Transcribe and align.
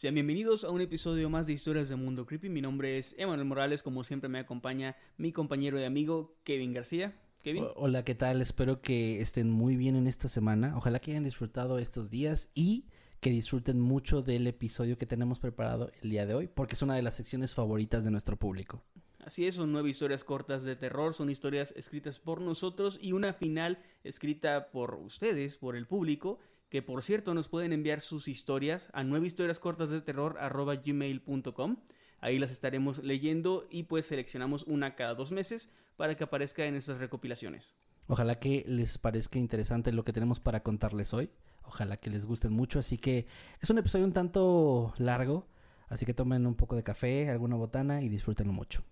Sean 0.00 0.14
bienvenidos 0.14 0.64
a 0.64 0.70
un 0.70 0.80
episodio 0.80 1.28
más 1.28 1.46
de 1.46 1.52
Historias 1.52 1.90
de 1.90 1.96
Mundo 1.96 2.24
Creepy. 2.24 2.48
Mi 2.48 2.62
nombre 2.62 2.96
es 2.96 3.14
Emanuel 3.18 3.46
Morales, 3.46 3.82
como 3.82 4.02
siempre 4.02 4.30
me 4.30 4.38
acompaña 4.38 4.96
mi 5.18 5.30
compañero 5.30 5.78
y 5.78 5.84
amigo 5.84 6.38
Kevin 6.42 6.72
García. 6.72 7.20
Kevin. 7.42 7.66
Hola, 7.76 8.02
¿qué 8.02 8.14
tal? 8.14 8.40
Espero 8.40 8.80
que 8.80 9.20
estén 9.20 9.50
muy 9.50 9.76
bien 9.76 9.96
en 9.96 10.06
esta 10.06 10.30
semana. 10.30 10.74
Ojalá 10.74 11.00
que 11.00 11.10
hayan 11.10 11.24
disfrutado 11.24 11.78
estos 11.78 12.08
días 12.08 12.48
y 12.54 12.86
que 13.20 13.28
disfruten 13.28 13.78
mucho 13.78 14.22
del 14.22 14.46
episodio 14.46 14.96
que 14.96 15.04
tenemos 15.04 15.38
preparado 15.38 15.92
el 16.00 16.08
día 16.08 16.24
de 16.24 16.32
hoy, 16.32 16.48
porque 16.48 16.76
es 16.76 16.80
una 16.80 16.96
de 16.96 17.02
las 17.02 17.16
secciones 17.16 17.52
favoritas 17.52 18.02
de 18.02 18.10
nuestro 18.10 18.38
público. 18.38 18.82
Así 19.22 19.46
es, 19.46 19.56
son 19.56 19.70
nueve 19.70 19.90
historias 19.90 20.24
cortas 20.24 20.64
de 20.64 20.76
terror, 20.76 21.12
son 21.12 21.28
historias 21.28 21.74
escritas 21.76 22.18
por 22.18 22.40
nosotros 22.40 22.98
y 23.02 23.12
una 23.12 23.34
final 23.34 23.78
escrita 24.02 24.70
por 24.70 24.94
ustedes, 24.94 25.58
por 25.58 25.76
el 25.76 25.86
público, 25.86 26.38
que 26.70 26.82
por 26.82 27.02
cierto 27.02 27.34
nos 27.34 27.48
pueden 27.48 27.72
enviar 27.72 28.00
sus 28.00 28.28
historias 28.28 28.88
a 28.94 29.04
nueve 29.04 29.26
historias 29.26 29.58
cortas 29.58 29.90
de 29.90 30.00
terror 30.00 30.38
gmail.com. 30.84 31.76
Ahí 32.20 32.38
las 32.38 32.50
estaremos 32.50 33.02
leyendo 33.02 33.66
y 33.70 33.84
pues 33.84 34.06
seleccionamos 34.06 34.62
una 34.64 34.94
cada 34.94 35.14
dos 35.14 35.32
meses 35.32 35.70
para 35.96 36.16
que 36.16 36.24
aparezca 36.24 36.64
en 36.64 36.76
estas 36.76 36.98
recopilaciones. 36.98 37.74
Ojalá 38.06 38.38
que 38.38 38.64
les 38.66 38.98
parezca 38.98 39.38
interesante 39.38 39.92
lo 39.92 40.04
que 40.04 40.12
tenemos 40.12 40.40
para 40.40 40.62
contarles 40.62 41.12
hoy. 41.12 41.30
Ojalá 41.62 41.96
que 41.98 42.10
les 42.10 42.24
gusten 42.24 42.52
mucho. 42.52 42.78
Así 42.78 42.98
que 42.98 43.26
es 43.60 43.70
un 43.70 43.78
episodio 43.78 44.04
un 44.04 44.12
tanto 44.12 44.94
largo. 44.98 45.46
Así 45.88 46.06
que 46.06 46.14
tomen 46.14 46.46
un 46.46 46.54
poco 46.54 46.76
de 46.76 46.84
café, 46.84 47.28
alguna 47.30 47.56
botana 47.56 48.02
y 48.02 48.08
disfrútenlo 48.08 48.52
mucho. 48.52 48.84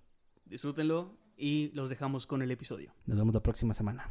Disfrútenlo 0.47 1.17
y 1.37 1.71
los 1.75 1.89
dejamos 1.89 2.27
con 2.27 2.43
el 2.43 2.51
episodio. 2.51 2.93
Nos 3.07 3.17
vemos 3.17 3.35
la 3.35 3.43
próxima 3.43 3.73
semana. 3.75 4.11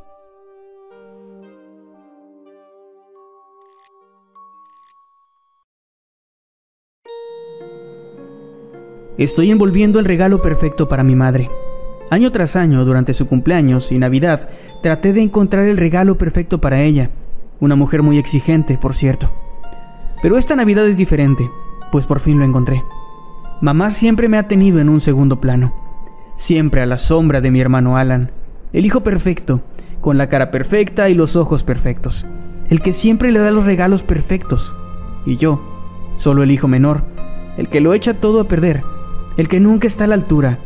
Estoy 9.21 9.51
envolviendo 9.51 9.99
el 9.99 10.05
regalo 10.05 10.41
perfecto 10.41 10.89
para 10.89 11.03
mi 11.03 11.15
madre. 11.15 11.51
Año 12.09 12.31
tras 12.31 12.55
año, 12.55 12.83
durante 12.85 13.13
su 13.13 13.27
cumpleaños 13.27 13.91
y 13.91 13.99
Navidad, 13.99 14.49
traté 14.81 15.13
de 15.13 15.21
encontrar 15.21 15.67
el 15.67 15.77
regalo 15.77 16.17
perfecto 16.17 16.59
para 16.59 16.81
ella. 16.81 17.11
Una 17.59 17.75
mujer 17.75 18.01
muy 18.01 18.17
exigente, 18.17 18.79
por 18.79 18.95
cierto. 18.95 19.31
Pero 20.23 20.39
esta 20.39 20.55
Navidad 20.55 20.87
es 20.87 20.97
diferente, 20.97 21.47
pues 21.91 22.07
por 22.07 22.19
fin 22.19 22.39
lo 22.39 22.45
encontré. 22.45 22.83
Mamá 23.61 23.91
siempre 23.91 24.27
me 24.27 24.39
ha 24.39 24.47
tenido 24.47 24.79
en 24.79 24.89
un 24.89 24.99
segundo 24.99 25.39
plano. 25.39 25.71
Siempre 26.35 26.81
a 26.81 26.87
la 26.87 26.97
sombra 26.97 27.41
de 27.41 27.51
mi 27.51 27.61
hermano 27.61 27.97
Alan, 27.97 28.31
el 28.73 28.87
hijo 28.87 29.01
perfecto, 29.01 29.61
con 30.01 30.17
la 30.17 30.29
cara 30.29 30.49
perfecta 30.49 31.09
y 31.09 31.13
los 31.13 31.35
ojos 31.35 31.63
perfectos. 31.63 32.25
El 32.71 32.81
que 32.81 32.91
siempre 32.91 33.31
le 33.31 33.37
da 33.37 33.51
los 33.51 33.65
regalos 33.65 34.01
perfectos. 34.01 34.75
Y 35.27 35.37
yo, 35.37 35.61
solo 36.15 36.41
el 36.41 36.49
hijo 36.49 36.67
menor, 36.67 37.03
el 37.55 37.69
que 37.69 37.81
lo 37.81 37.93
echa 37.93 38.15
todo 38.15 38.39
a 38.39 38.47
perder 38.47 38.81
el 39.41 39.47
que 39.47 39.59
nunca 39.59 39.87
está 39.87 40.03
a 40.03 40.07
la 40.07 40.13
altura, 40.13 40.59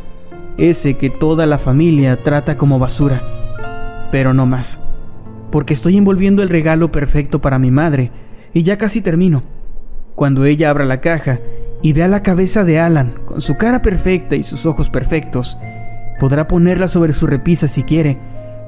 ese 0.58 0.98
que 0.98 1.08
toda 1.08 1.46
la 1.46 1.58
familia 1.58 2.22
trata 2.22 2.58
como 2.58 2.78
basura. 2.78 3.22
Pero 4.12 4.34
no 4.34 4.44
más, 4.44 4.78
porque 5.50 5.72
estoy 5.72 5.96
envolviendo 5.96 6.42
el 6.42 6.50
regalo 6.50 6.92
perfecto 6.92 7.40
para 7.40 7.58
mi 7.58 7.70
madre 7.70 8.10
y 8.52 8.64
ya 8.64 8.76
casi 8.76 9.00
termino. 9.00 9.44
Cuando 10.14 10.44
ella 10.44 10.68
abra 10.68 10.84
la 10.84 11.00
caja 11.00 11.40
y 11.80 11.94
vea 11.94 12.06
la 12.06 12.22
cabeza 12.22 12.64
de 12.64 12.78
Alan 12.78 13.14
con 13.24 13.40
su 13.40 13.56
cara 13.56 13.80
perfecta 13.80 14.36
y 14.36 14.42
sus 14.42 14.66
ojos 14.66 14.90
perfectos, 14.90 15.56
podrá 16.20 16.46
ponerla 16.46 16.88
sobre 16.88 17.14
su 17.14 17.26
repisa 17.26 17.68
si 17.68 17.82
quiere, 17.82 18.18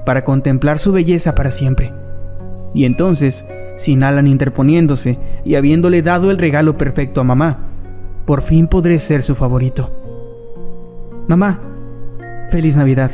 para 0.07 0.25
contemplar 0.25 0.79
su 0.79 0.91
belleza 0.91 1.35
para 1.35 1.51
siempre. 1.51 1.93
Y 2.73 2.87
entonces, 2.87 3.45
sin 3.77 4.03
Alan 4.03 4.27
interponiéndose 4.27 5.19
y 5.45 5.57
habiéndole 5.57 6.01
dado 6.01 6.31
el 6.31 6.39
regalo 6.39 6.79
perfecto 6.79 7.21
a 7.21 7.25
mamá, 7.25 7.68
por 8.29 8.43
fin 8.43 8.69
podré 8.69 8.99
ser 8.99 9.23
su 9.23 9.35
favorito. 9.35 9.91
Mamá, 11.29 11.59
feliz 12.51 12.77
Navidad. 12.77 13.11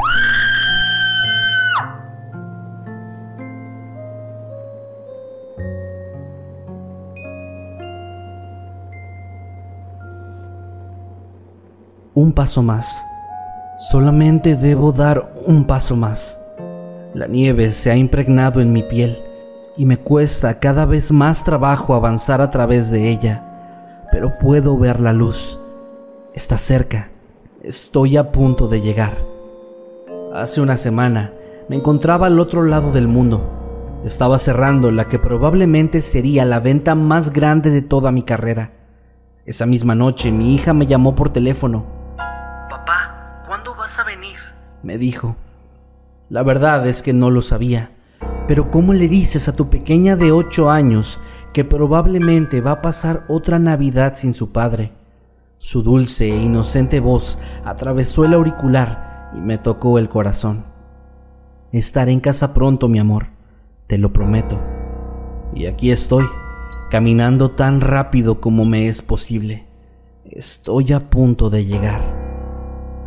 Un 12.13 12.33
paso 12.33 12.65
más. 12.65 13.05
Solamente 13.89 14.57
debo 14.57 14.91
dar 14.91 15.33
un 15.47 15.65
paso 15.65 15.95
más. 15.95 16.41
La 17.15 17.29
nieve 17.29 17.71
se 17.71 17.93
ha 17.93 17.97
impregnado 17.97 18.61
en 18.61 18.73
mi 18.73 18.83
piel 18.83 19.23
y 19.77 19.85
me 19.85 19.97
cuesta 19.97 20.59
cada 20.59 20.87
vez 20.87 21.13
más 21.13 21.45
trabajo 21.45 21.95
avanzar 21.95 22.41
a 22.41 22.51
través 22.51 22.91
de 22.91 23.11
ella 23.11 23.54
pero 24.15 24.31
puedo 24.39 24.79
ver 24.79 25.01
la 25.01 25.13
luz. 25.13 25.59
Está 26.35 26.57
cerca. 26.57 27.09
Estoy 27.65 28.17
a 28.17 28.31
punto 28.31 28.69
de 28.69 28.81
llegar. 28.81 29.19
Hace 30.33 30.61
una 30.61 30.77
semana 30.77 31.33
me 31.69 31.75
encontraba 31.75 32.29
al 32.29 32.39
otro 32.39 32.63
lado 32.63 32.93
del 32.93 33.09
mundo. 33.09 34.01
Estaba 34.05 34.39
cerrando 34.39 34.93
la 34.93 35.09
que 35.09 35.19
probablemente 35.19 36.01
sería 36.01 36.45
la 36.45 36.61
venta 36.61 36.95
más 36.95 37.33
grande 37.33 37.71
de 37.71 37.83
toda 37.83 38.13
mi 38.13 38.23
carrera. 38.23 38.71
Esa 39.47 39.67
misma 39.67 39.97
noche 39.97 40.31
mi 40.31 40.55
hija 40.55 40.73
me 40.75 40.87
llamó 40.87 41.17
por 41.17 41.33
teléfono. 41.33 41.85
Papá, 42.71 43.43
¿cuándo 43.49 43.75
vas 43.75 43.99
a 43.99 44.05
venir? 44.05 44.37
Me 44.85 44.97
dijo. 44.97 45.35
La 46.29 46.45
verdad 46.45 46.87
es 46.87 47.03
que 47.03 47.13
no 47.13 47.33
lo 47.33 47.43
sabía. 47.43 47.91
Pero 48.47 48.71
¿cómo 48.71 48.93
le 48.93 49.09
dices 49.09 49.49
a 49.49 49.55
tu 49.55 49.71
pequeña 49.71 50.15
de 50.15 50.31
ocho 50.31 50.71
años 50.71 51.19
que 51.55 51.65
probablemente 51.65 52.61
va 52.61 52.73
a 52.73 52.83
pasar 52.83 53.25
otra 53.29 53.61
Navidad 53.61 54.15
sin 54.17 54.35
su 54.35 54.51
padre. 54.51 54.93
Su 55.59 55.85
dulce 55.85 56.27
e 56.27 56.43
inocente 56.43 56.99
voz 56.99 57.39
atravesó 57.65 58.25
el 58.25 58.35
auricular 58.35 59.31
y 59.35 59.41
me 59.41 59.57
tocó 59.57 59.99
el 60.01 60.09
corazón. 60.09 60.65
Estaré 61.71 62.11
en 62.11 62.19
casa 62.19 62.53
pronto, 62.53 62.89
mi 62.89 62.99
amor, 62.99 63.29
te 63.87 63.99
lo 63.99 64.13
prometo. 64.13 64.61
Y 65.55 65.67
aquí 65.67 65.93
estoy, 65.93 66.25
caminando 66.91 67.53
tan 67.53 67.81
rápido 67.81 68.41
como 68.41 68.65
me 68.65 68.89
es 68.89 69.01
posible. 69.01 69.65
Estoy 70.25 70.93
a 70.93 71.09
punto 71.09 71.51
de 71.51 71.65
llegar. 71.65 72.03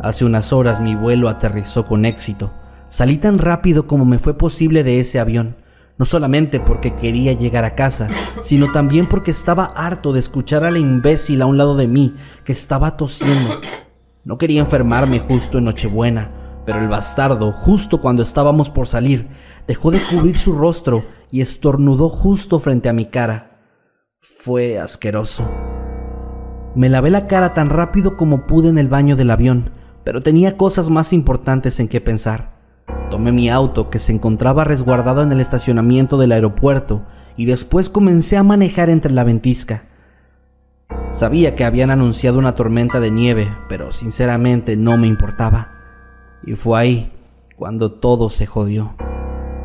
Hace 0.00 0.24
unas 0.24 0.54
horas 0.54 0.80
mi 0.80 0.94
vuelo 0.94 1.28
aterrizó 1.28 1.84
con 1.84 2.06
éxito. 2.06 2.50
Salí 2.88 3.18
tan 3.18 3.38
rápido 3.38 3.86
como 3.86 4.06
me 4.06 4.18
fue 4.18 4.38
posible 4.38 4.84
de 4.84 5.00
ese 5.00 5.20
avión 5.20 5.56
no 5.98 6.04
solamente 6.04 6.60
porque 6.60 6.94
quería 6.94 7.32
llegar 7.32 7.64
a 7.64 7.74
casa, 7.74 8.08
sino 8.40 8.70
también 8.72 9.08
porque 9.08 9.32
estaba 9.32 9.64
harto 9.64 10.12
de 10.12 10.20
escuchar 10.20 10.64
a 10.64 10.70
la 10.70 10.78
imbécil 10.78 11.42
a 11.42 11.46
un 11.46 11.58
lado 11.58 11.76
de 11.76 11.88
mí 11.88 12.14
que 12.44 12.52
estaba 12.52 12.96
tosiendo. 12.96 13.60
No 14.24 14.38
quería 14.38 14.60
enfermarme 14.60 15.18
justo 15.18 15.58
en 15.58 15.64
Nochebuena, 15.64 16.62
pero 16.64 16.80
el 16.80 16.88
bastardo, 16.88 17.52
justo 17.52 18.00
cuando 18.00 18.22
estábamos 18.22 18.70
por 18.70 18.86
salir, 18.86 19.28
dejó 19.66 19.90
de 19.90 20.00
cubrir 20.00 20.36
su 20.36 20.52
rostro 20.54 21.04
y 21.30 21.40
estornudó 21.40 22.08
justo 22.08 22.58
frente 22.60 22.88
a 22.88 22.92
mi 22.92 23.06
cara. 23.06 23.60
Fue 24.20 24.78
asqueroso. 24.78 25.48
Me 26.74 26.88
lavé 26.88 27.10
la 27.10 27.26
cara 27.26 27.54
tan 27.54 27.70
rápido 27.70 28.16
como 28.16 28.46
pude 28.46 28.68
en 28.68 28.78
el 28.78 28.88
baño 28.88 29.16
del 29.16 29.30
avión, 29.30 29.70
pero 30.04 30.20
tenía 30.20 30.56
cosas 30.56 30.90
más 30.90 31.12
importantes 31.12 31.80
en 31.80 31.88
que 31.88 32.00
pensar. 32.00 32.57
Tomé 33.10 33.32
mi 33.32 33.48
auto 33.48 33.88
que 33.88 33.98
se 33.98 34.12
encontraba 34.12 34.64
resguardado 34.64 35.22
en 35.22 35.32
el 35.32 35.40
estacionamiento 35.40 36.18
del 36.18 36.32
aeropuerto 36.32 37.02
y 37.36 37.46
después 37.46 37.88
comencé 37.88 38.36
a 38.36 38.42
manejar 38.42 38.90
entre 38.90 39.12
la 39.12 39.24
ventisca. 39.24 39.84
Sabía 41.10 41.56
que 41.56 41.64
habían 41.64 41.90
anunciado 41.90 42.38
una 42.38 42.54
tormenta 42.54 43.00
de 43.00 43.10
nieve, 43.10 43.50
pero 43.68 43.92
sinceramente 43.92 44.76
no 44.76 44.98
me 44.98 45.06
importaba. 45.06 45.70
Y 46.44 46.54
fue 46.54 46.78
ahí 46.78 47.12
cuando 47.56 47.92
todo 47.92 48.28
se 48.28 48.44
jodió. 48.44 48.94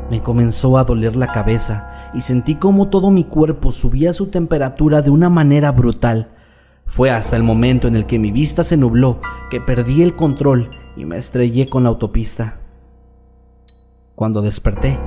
Me 0.10 0.22
comenzó 0.22 0.78
a 0.78 0.86
doler 0.86 1.18
la 1.18 1.28
cabeza 1.28 2.12
y 2.14 2.22
sentí 2.22 2.56
como 2.56 2.88
todo 2.88 3.12
mi 3.12 3.26
cuerpo 3.26 3.72
subía 3.72 4.14
su 4.14 4.28
temperatura 4.28 5.02
de 5.02 5.10
una 5.10 5.30
manera 5.30 5.72
brutal. 5.72 6.30
Fue 6.86 7.12
hasta 7.12 7.36
el 7.36 7.44
momento 7.44 7.88
en 7.88 7.96
el 7.96 8.06
que 8.06 8.20
mi 8.20 8.32
vista 8.32 8.64
se 8.64 8.78
nubló 8.78 9.20
que 9.50 9.60
perdí 9.60 10.02
el 10.02 10.16
control 10.16 10.70
y 10.96 11.06
me 11.06 11.18
estrellé 11.18 11.68
con 11.68 11.84
la 11.84 11.90
autopista. 11.90 12.63
Cuando 14.16 14.42
desperté, 14.42 15.00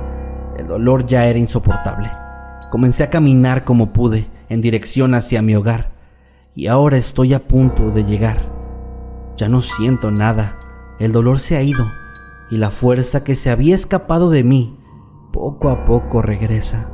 el 0.57 0.67
dolor 0.67 1.05
ya 1.05 1.25
era 1.27 1.39
insoportable. 1.39 2.11
Comencé 2.71 3.03
a 3.03 3.09
caminar 3.09 3.63
como 3.63 3.93
pude 3.93 4.29
en 4.49 4.61
dirección 4.61 5.13
hacia 5.13 5.41
mi 5.41 5.55
hogar 5.55 5.91
y 6.53 6.67
ahora 6.67 6.97
estoy 6.97 7.33
a 7.33 7.47
punto 7.47 7.91
de 7.91 8.03
llegar. 8.03 8.49
Ya 9.37 9.47
no 9.47 9.61
siento 9.61 10.11
nada, 10.11 10.57
el 10.99 11.13
dolor 11.13 11.39
se 11.39 11.55
ha 11.55 11.61
ido 11.61 11.85
y 12.49 12.57
la 12.57 12.71
fuerza 12.71 13.23
que 13.23 13.35
se 13.35 13.49
había 13.49 13.75
escapado 13.75 14.29
de 14.29 14.43
mí 14.43 14.77
poco 15.31 15.69
a 15.69 15.85
poco 15.85 16.21
regresa. 16.21 16.89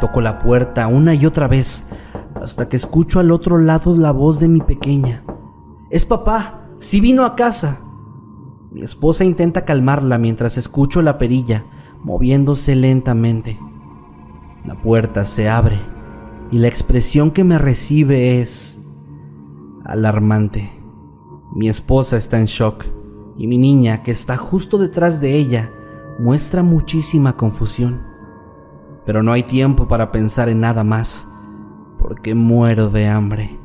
Toco 0.00 0.20
la 0.20 0.38
puerta 0.38 0.86
una 0.86 1.14
y 1.14 1.24
otra 1.24 1.48
vez 1.48 1.86
hasta 2.34 2.68
que 2.68 2.76
escucho 2.76 3.20
al 3.20 3.30
otro 3.30 3.58
lado 3.58 3.96
la 3.96 4.10
voz 4.10 4.38
de 4.40 4.48
mi 4.48 4.60
pequeña. 4.60 5.24
Es 5.88 6.04
papá, 6.04 6.66
si 6.78 7.00
vino 7.00 7.24
a 7.24 7.36
casa. 7.36 7.80
Mi 8.76 8.82
esposa 8.82 9.24
intenta 9.24 9.64
calmarla 9.64 10.18
mientras 10.18 10.58
escucho 10.58 11.00
la 11.00 11.16
perilla 11.16 11.64
moviéndose 12.04 12.74
lentamente. 12.74 13.58
La 14.66 14.74
puerta 14.74 15.24
se 15.24 15.48
abre 15.48 15.80
y 16.50 16.58
la 16.58 16.68
expresión 16.68 17.30
que 17.30 17.42
me 17.42 17.56
recibe 17.56 18.38
es 18.38 18.82
alarmante. 19.82 20.70
Mi 21.54 21.70
esposa 21.70 22.18
está 22.18 22.38
en 22.38 22.44
shock 22.44 22.84
y 23.38 23.46
mi 23.46 23.56
niña, 23.56 24.02
que 24.02 24.10
está 24.10 24.36
justo 24.36 24.76
detrás 24.76 25.22
de 25.22 25.36
ella, 25.36 25.70
muestra 26.18 26.62
muchísima 26.62 27.34
confusión. 27.34 28.02
Pero 29.06 29.22
no 29.22 29.32
hay 29.32 29.44
tiempo 29.44 29.88
para 29.88 30.12
pensar 30.12 30.50
en 30.50 30.60
nada 30.60 30.84
más, 30.84 31.26
porque 31.98 32.34
muero 32.34 32.90
de 32.90 33.08
hambre. 33.08 33.58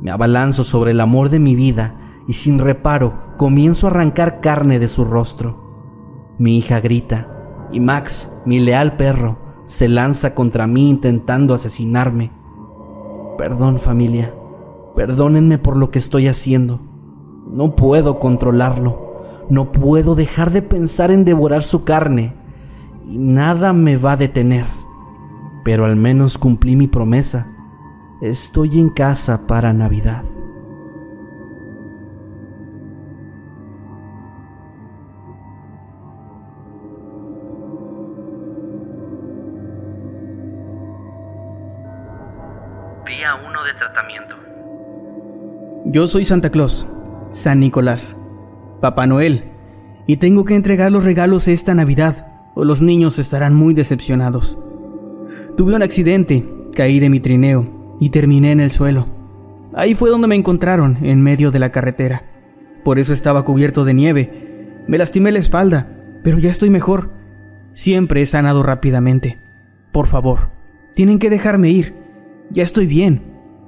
Me 0.00 0.10
abalanzo 0.10 0.64
sobre 0.64 0.90
el 0.90 1.00
amor 1.00 1.30
de 1.30 1.38
mi 1.38 1.54
vida 1.54 2.00
y 2.26 2.32
sin 2.32 2.58
reparo 2.58 3.23
comienzo 3.36 3.86
a 3.86 3.90
arrancar 3.90 4.40
carne 4.40 4.78
de 4.78 4.88
su 4.88 5.04
rostro. 5.04 6.34
Mi 6.38 6.56
hija 6.58 6.80
grita 6.80 7.28
y 7.72 7.80
Max, 7.80 8.32
mi 8.44 8.60
leal 8.60 8.96
perro, 8.96 9.38
se 9.66 9.88
lanza 9.88 10.34
contra 10.34 10.66
mí 10.66 10.88
intentando 10.88 11.54
asesinarme. 11.54 12.32
Perdón 13.38 13.80
familia, 13.80 14.34
perdónenme 14.94 15.58
por 15.58 15.76
lo 15.76 15.90
que 15.90 15.98
estoy 15.98 16.28
haciendo. 16.28 16.80
No 17.50 17.74
puedo 17.76 18.18
controlarlo, 18.20 19.24
no 19.48 19.72
puedo 19.72 20.14
dejar 20.14 20.50
de 20.50 20.62
pensar 20.62 21.10
en 21.10 21.24
devorar 21.24 21.62
su 21.62 21.84
carne 21.84 22.34
y 23.06 23.18
nada 23.18 23.72
me 23.72 23.96
va 23.96 24.12
a 24.12 24.16
detener. 24.16 24.66
Pero 25.64 25.84
al 25.84 25.96
menos 25.96 26.38
cumplí 26.38 26.76
mi 26.76 26.86
promesa. 26.86 27.48
Estoy 28.20 28.78
en 28.78 28.90
casa 28.90 29.46
para 29.46 29.72
Navidad. 29.72 30.24
Yo 45.94 46.08
soy 46.08 46.24
Santa 46.24 46.50
Claus, 46.50 46.88
San 47.30 47.60
Nicolás, 47.60 48.16
Papá 48.80 49.06
Noel, 49.06 49.52
y 50.08 50.16
tengo 50.16 50.44
que 50.44 50.56
entregar 50.56 50.90
los 50.90 51.04
regalos 51.04 51.46
esta 51.46 51.72
Navidad 51.72 52.50
o 52.56 52.64
los 52.64 52.82
niños 52.82 53.20
estarán 53.20 53.54
muy 53.54 53.74
decepcionados. 53.74 54.58
Tuve 55.56 55.76
un 55.76 55.84
accidente, 55.84 56.44
caí 56.74 56.98
de 56.98 57.10
mi 57.10 57.20
trineo 57.20 57.96
y 58.00 58.10
terminé 58.10 58.50
en 58.50 58.58
el 58.58 58.72
suelo. 58.72 59.06
Ahí 59.72 59.94
fue 59.94 60.10
donde 60.10 60.26
me 60.26 60.34
encontraron, 60.34 60.98
en 61.00 61.22
medio 61.22 61.52
de 61.52 61.60
la 61.60 61.70
carretera. 61.70 62.24
Por 62.82 62.98
eso 62.98 63.12
estaba 63.12 63.44
cubierto 63.44 63.84
de 63.84 63.94
nieve. 63.94 64.82
Me 64.88 64.98
lastimé 64.98 65.30
la 65.30 65.38
espalda, 65.38 65.96
pero 66.24 66.40
ya 66.40 66.50
estoy 66.50 66.70
mejor. 66.70 67.12
Siempre 67.72 68.20
he 68.20 68.26
sanado 68.26 68.64
rápidamente. 68.64 69.38
Por 69.92 70.08
favor, 70.08 70.50
tienen 70.92 71.20
que 71.20 71.30
dejarme 71.30 71.70
ir. 71.70 71.94
Ya 72.50 72.64
estoy 72.64 72.88
bien. 72.88 73.22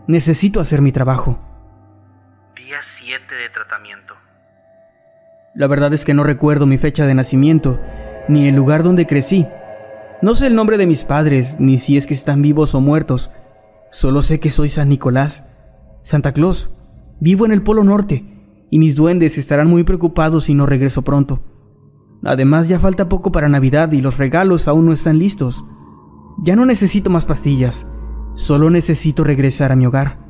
Necesito 0.08 0.58
hacer 0.58 0.82
mi 0.82 0.90
trabajo. 0.90 1.45
Día 2.56 2.79
7 2.81 3.35
de 3.35 3.50
tratamiento. 3.50 4.14
La 5.55 5.67
verdad 5.67 5.93
es 5.93 6.06
que 6.06 6.14
no 6.14 6.25
recuerdo 6.25 6.64
mi 6.64 6.79
fecha 6.79 7.06
de 7.06 7.12
nacimiento, 7.12 7.79
ni 8.29 8.49
el 8.49 8.56
lugar 8.56 8.82
donde 8.82 9.06
crecí. 9.06 9.47
No 10.23 10.35
sé 10.35 10.47
el 10.47 10.55
nombre 10.55 10.79
de 10.79 10.87
mis 10.87 11.05
padres, 11.05 11.56
ni 11.58 11.79
si 11.79 11.99
es 11.99 12.06
que 12.06 12.14
están 12.14 12.41
vivos 12.41 12.75
o 12.75 12.81
muertos. 12.81 13.31
Solo 13.91 14.23
sé 14.23 14.41
que 14.41 14.50
soy 14.50 14.70
San 14.70 14.88
Nicolás, 14.88 15.44
Santa 16.00 16.32
Claus. 16.32 16.75
Vivo 17.20 17.44
en 17.44 17.53
el 17.53 17.62
Polo 17.62 17.85
Norte, 17.85 18.25
y 18.70 18.79
mis 18.79 18.97
duendes 18.97 19.37
estarán 19.37 19.69
muy 19.69 19.85
preocupados 19.85 20.44
si 20.44 20.55
no 20.55 20.64
regreso 20.64 21.03
pronto. 21.03 21.43
Además, 22.25 22.69
ya 22.69 22.81
falta 22.81 23.06
poco 23.06 23.32
para 23.32 23.50
Navidad 23.50 23.93
y 23.93 24.00
los 24.00 24.17
regalos 24.17 24.67
aún 24.67 24.87
no 24.87 24.94
están 24.94 25.19
listos. 25.19 25.67
Ya 26.43 26.56
no 26.56 26.64
necesito 26.64 27.11
más 27.11 27.26
pastillas. 27.26 27.87
Solo 28.32 28.70
necesito 28.70 29.25
regresar 29.25 29.73
a 29.73 29.76
mi 29.76 29.85
hogar. 29.85 30.25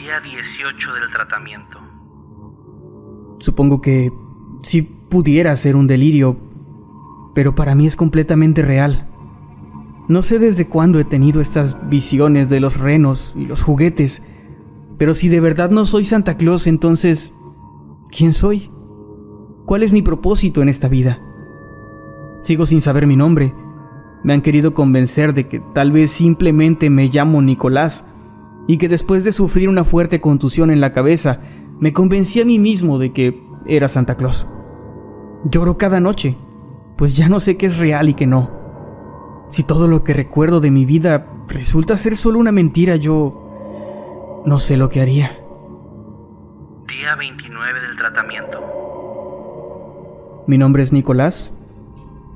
Día 0.00 0.20
18 0.20 0.94
del 0.94 1.10
tratamiento. 1.10 1.80
Supongo 3.40 3.80
que 3.80 4.12
sí 4.62 4.82
pudiera 4.82 5.56
ser 5.56 5.74
un 5.74 5.88
delirio, 5.88 6.38
pero 7.34 7.56
para 7.56 7.74
mí 7.74 7.84
es 7.88 7.96
completamente 7.96 8.62
real. 8.62 9.08
No 10.06 10.22
sé 10.22 10.38
desde 10.38 10.68
cuándo 10.68 11.00
he 11.00 11.04
tenido 11.04 11.40
estas 11.40 11.88
visiones 11.88 12.48
de 12.48 12.60
los 12.60 12.76
renos 12.78 13.32
y 13.34 13.46
los 13.46 13.62
juguetes, 13.62 14.22
pero 14.98 15.14
si 15.14 15.28
de 15.28 15.40
verdad 15.40 15.70
no 15.70 15.84
soy 15.84 16.04
Santa 16.04 16.36
Claus, 16.36 16.68
entonces, 16.68 17.32
¿quién 18.16 18.32
soy? 18.32 18.70
¿Cuál 19.66 19.82
es 19.82 19.90
mi 19.90 20.02
propósito 20.02 20.62
en 20.62 20.68
esta 20.68 20.86
vida? 20.86 21.20
Sigo 22.42 22.66
sin 22.66 22.82
saber 22.82 23.08
mi 23.08 23.16
nombre, 23.16 23.52
me 24.22 24.32
han 24.32 24.42
querido 24.42 24.74
convencer 24.74 25.34
de 25.34 25.48
que 25.48 25.58
tal 25.74 25.90
vez 25.90 26.12
simplemente 26.12 26.88
me 26.88 27.08
llamo 27.08 27.42
Nicolás 27.42 28.04
y 28.68 28.78
que 28.78 28.88
después 28.88 29.24
de 29.24 29.32
sufrir 29.32 29.68
una 29.68 29.82
fuerte 29.84 30.20
contusión 30.20 30.70
en 30.70 30.80
la 30.80 30.92
cabeza, 30.92 31.40
me 31.80 31.92
convencí 31.92 32.40
a 32.40 32.44
mí 32.44 32.60
mismo 32.60 33.00
de 33.00 33.12
que 33.12 33.42
era 33.66 33.88
Santa 33.88 34.16
Claus. 34.16 34.46
Lloro 35.44 35.76
cada 35.76 35.98
noche, 35.98 36.36
pues 36.96 37.16
ya 37.16 37.28
no 37.28 37.40
sé 37.40 37.56
qué 37.56 37.66
es 37.66 37.76
real 37.76 38.08
y 38.08 38.14
qué 38.14 38.28
no. 38.28 38.50
Si 39.50 39.64
todo 39.64 39.88
lo 39.88 40.04
que 40.04 40.14
recuerdo 40.14 40.60
de 40.60 40.70
mi 40.70 40.84
vida 40.84 41.26
resulta 41.48 41.98
ser 41.98 42.16
solo 42.16 42.38
una 42.38 42.52
mentira, 42.52 42.94
yo 42.94 44.42
no 44.46 44.60
sé 44.60 44.76
lo 44.76 44.88
que 44.88 45.00
haría. 45.00 45.40
Día 46.86 47.16
29 47.16 47.80
del 47.80 47.96
tratamiento. 47.96 48.62
Mi 50.46 50.56
nombre 50.56 50.84
es 50.84 50.92
Nicolás 50.92 51.52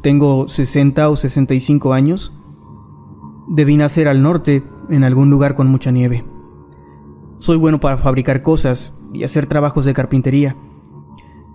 tengo 0.02 0.48
60 0.48 1.08
o 1.08 1.16
65 1.16 1.92
años. 1.92 2.32
Debí 3.48 3.76
nacer 3.76 4.08
al 4.08 4.22
norte, 4.22 4.64
en 4.92 5.04
algún 5.04 5.30
lugar 5.30 5.54
con 5.54 5.68
mucha 5.68 5.90
nieve. 5.90 6.24
Soy 7.38 7.56
bueno 7.56 7.80
para 7.80 7.98
fabricar 7.98 8.42
cosas 8.42 8.96
y 9.12 9.24
hacer 9.24 9.46
trabajos 9.46 9.84
de 9.84 9.94
carpintería. 9.94 10.56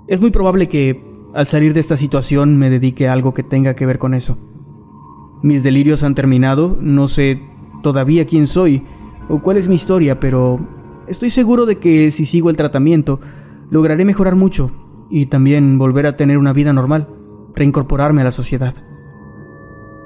Es 0.07 0.19
muy 0.21 0.31
probable 0.31 0.67
que, 0.67 1.03
al 1.33 1.47
salir 1.47 1.73
de 1.73 1.79
esta 1.79 1.97
situación, 1.97 2.57
me 2.57 2.69
dedique 2.69 3.07
a 3.07 3.13
algo 3.13 3.33
que 3.33 3.43
tenga 3.43 3.75
que 3.75 3.85
ver 3.85 3.99
con 3.99 4.13
eso. 4.13 4.37
Mis 5.43 5.63
delirios 5.63 6.03
han 6.03 6.15
terminado, 6.15 6.77
no 6.81 7.07
sé 7.07 7.41
todavía 7.83 8.25
quién 8.25 8.47
soy 8.47 8.83
o 9.29 9.41
cuál 9.41 9.57
es 9.57 9.67
mi 9.67 9.75
historia, 9.75 10.19
pero 10.19 10.59
estoy 11.07 11.29
seguro 11.29 11.65
de 11.65 11.77
que 11.77 12.11
si 12.11 12.25
sigo 12.25 12.49
el 12.49 12.57
tratamiento, 12.57 13.19
lograré 13.69 14.03
mejorar 14.03 14.35
mucho 14.35 14.71
y 15.09 15.27
también 15.27 15.77
volver 15.77 16.05
a 16.05 16.17
tener 16.17 16.37
una 16.37 16.53
vida 16.53 16.73
normal 16.73 17.07
reincorporarme 17.55 18.21
a 18.21 18.25
la 18.25 18.31
sociedad. 18.31 18.75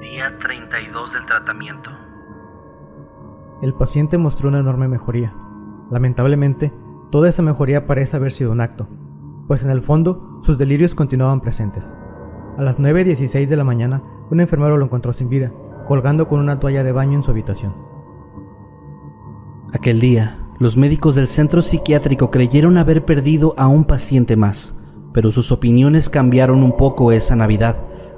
Día 0.00 0.36
32 0.38 1.12
del 1.12 1.26
tratamiento. 1.26 2.01
El 3.62 3.74
paciente 3.74 4.18
mostró 4.18 4.48
una 4.48 4.58
enorme 4.58 4.88
mejoría. 4.88 5.36
Lamentablemente, 5.88 6.72
toda 7.12 7.28
esa 7.28 7.42
mejoría 7.42 7.86
parece 7.86 8.16
haber 8.16 8.32
sido 8.32 8.50
un 8.50 8.60
acto, 8.60 8.88
pues 9.46 9.62
en 9.62 9.70
el 9.70 9.82
fondo 9.82 10.40
sus 10.42 10.58
delirios 10.58 10.96
continuaban 10.96 11.40
presentes. 11.40 11.94
A 12.58 12.62
las 12.62 12.80
9.16 12.80 13.46
de 13.46 13.56
la 13.56 13.62
mañana, 13.62 14.02
un 14.32 14.40
enfermero 14.40 14.76
lo 14.76 14.86
encontró 14.86 15.12
sin 15.12 15.28
vida, 15.28 15.52
colgando 15.86 16.26
con 16.26 16.40
una 16.40 16.58
toalla 16.58 16.82
de 16.82 16.90
baño 16.90 17.14
en 17.14 17.22
su 17.22 17.30
habitación. 17.30 17.74
Aquel 19.72 20.00
día 20.00 20.38
Los 20.58 20.76
médicos 20.76 21.14
del 21.14 21.28
centro 21.28 21.62
psiquiátrico 21.62 22.30
creyeron 22.30 22.78
haber 22.78 23.04
perdido 23.04 23.54
a 23.56 23.68
un 23.68 23.84
paciente 23.84 24.36
más, 24.36 24.76
pero 25.12 25.30
sus 25.30 25.52
opiniones 25.52 26.10
cambiaron 26.10 26.62
un 26.64 26.76
poco 26.76 27.12
esa 27.12 27.36
Navidad, 27.36 27.76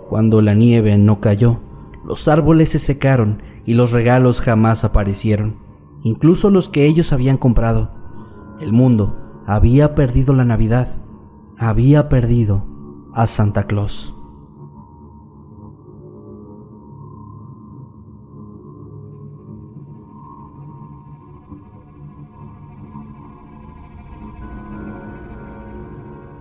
cuando 0.08 0.40
la 0.40 0.54
nieve 0.54 0.96
no 0.96 1.20
cayó, 1.20 1.60
los 2.06 2.28
árboles 2.28 2.70
se 2.70 2.78
secaron 2.78 3.42
y 3.64 3.74
los 3.74 3.92
regalos 3.92 4.40
jamás 4.40 4.84
aparecieron, 4.84 5.56
incluso 6.02 6.50
los 6.50 6.68
que 6.68 6.86
ellos 6.86 7.12
habían 7.12 7.38
comprado. 7.38 7.90
El 8.60 8.72
mundo 8.72 9.42
había 9.46 9.94
perdido 9.94 10.34
la 10.34 10.44
Navidad, 10.44 10.88
había 11.58 12.08
perdido 12.08 12.64
a 13.14 13.26
Santa 13.26 13.66
Claus. 13.66 14.14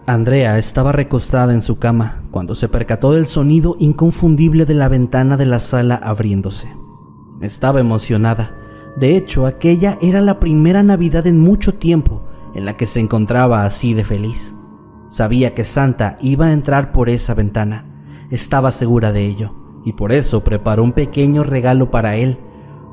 Andrea 0.06 0.58
estaba 0.58 0.92
recostada 0.92 1.54
en 1.54 1.62
su 1.62 1.80
cama 1.80 2.24
cuando 2.30 2.56
se 2.56 2.68
percató 2.68 3.14
del 3.14 3.26
sonido 3.26 3.78
inconfundible 3.80 4.66
de 4.66 4.74
la 4.74 4.90
ventana 4.90 5.38
de 5.38 5.46
la 5.46 5.60
sala 5.60 5.96
abriéndose. 5.96 6.68
Estaba 7.40 7.80
emocionada. 7.80 8.54
De 8.98 9.16
hecho, 9.16 9.46
aquella 9.46 9.98
era 10.02 10.20
la 10.20 10.42
primera 10.42 10.84
Navidad 10.84 11.26
en 11.26 11.40
mucho 11.40 11.76
tiempo 11.76 12.22
en 12.54 12.66
la 12.66 12.76
que 12.76 12.86
se 12.86 13.00
encontraba 13.00 13.64
así 13.64 13.94
de 13.94 14.04
feliz. 14.04 14.58
Sabía 15.08 15.54
que 15.56 15.64
Santa 15.64 16.18
iba 16.20 16.48
a 16.48 16.54
entrar 16.54 16.92
por 16.92 17.10
esa 17.10 17.34
ventana. 17.34 17.86
Estaba 18.30 18.72
segura 18.72 19.14
de 19.14 19.26
ello, 19.26 19.54
y 19.86 19.94
por 19.94 20.12
eso 20.12 20.44
preparó 20.44 20.84
un 20.84 20.92
pequeño 20.92 21.44
regalo 21.44 21.92
para 21.92 22.18
él, 22.18 22.40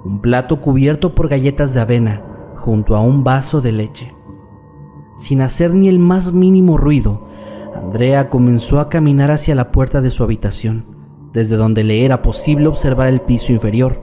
un 0.05 0.21
plato 0.21 0.61
cubierto 0.61 1.14
por 1.14 1.29
galletas 1.29 1.75
de 1.75 1.81
avena 1.81 2.23
junto 2.57 2.95
a 2.95 3.00
un 3.00 3.25
vaso 3.25 3.61
de 3.61 3.73
leche. 3.73 4.14
Sin 5.14 5.43
hacer 5.43 5.75
ni 5.75 5.88
el 5.88 5.99
más 5.99 6.33
mínimo 6.33 6.76
ruido, 6.76 7.26
Andrea 7.75 8.29
comenzó 8.31 8.81
a 8.81 8.88
caminar 8.88 9.31
hacia 9.31 9.55
la 9.55 9.71
puerta 9.73 10.00
de 10.00 10.11
su 10.11 10.23
habitación, 10.23 10.85
desde 11.33 11.57
donde 11.57 11.85
le 11.85 12.05
era 12.05 12.23
posible 12.23 12.67
observar 12.67 13.09
el 13.09 13.21
piso 13.21 13.52
inferior, 13.52 14.02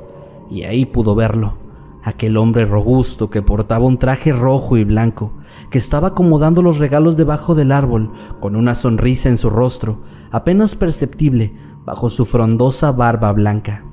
y 0.50 0.64
ahí 0.64 0.86
pudo 0.86 1.16
verlo, 1.16 1.58
aquel 2.04 2.38
hombre 2.38 2.66
robusto 2.66 3.30
que 3.30 3.42
portaba 3.42 3.86
un 3.86 3.98
traje 3.98 4.32
rojo 4.32 4.78
y 4.78 4.84
blanco, 4.84 5.34
que 5.70 5.78
estaba 5.78 6.10
acomodando 6.10 6.62
los 6.62 6.78
regalos 6.78 7.18
debajo 7.18 7.56
del 7.56 7.72
árbol, 7.72 8.12
con 8.40 8.56
una 8.56 8.76
sonrisa 8.76 9.30
en 9.30 9.38
su 9.38 9.50
rostro, 9.50 10.02
apenas 10.32 10.76
perceptible 10.76 11.54
bajo 11.86 12.10
su 12.10 12.26
frondosa 12.26 12.92
barba 12.92 13.32
blanca. 13.34 13.84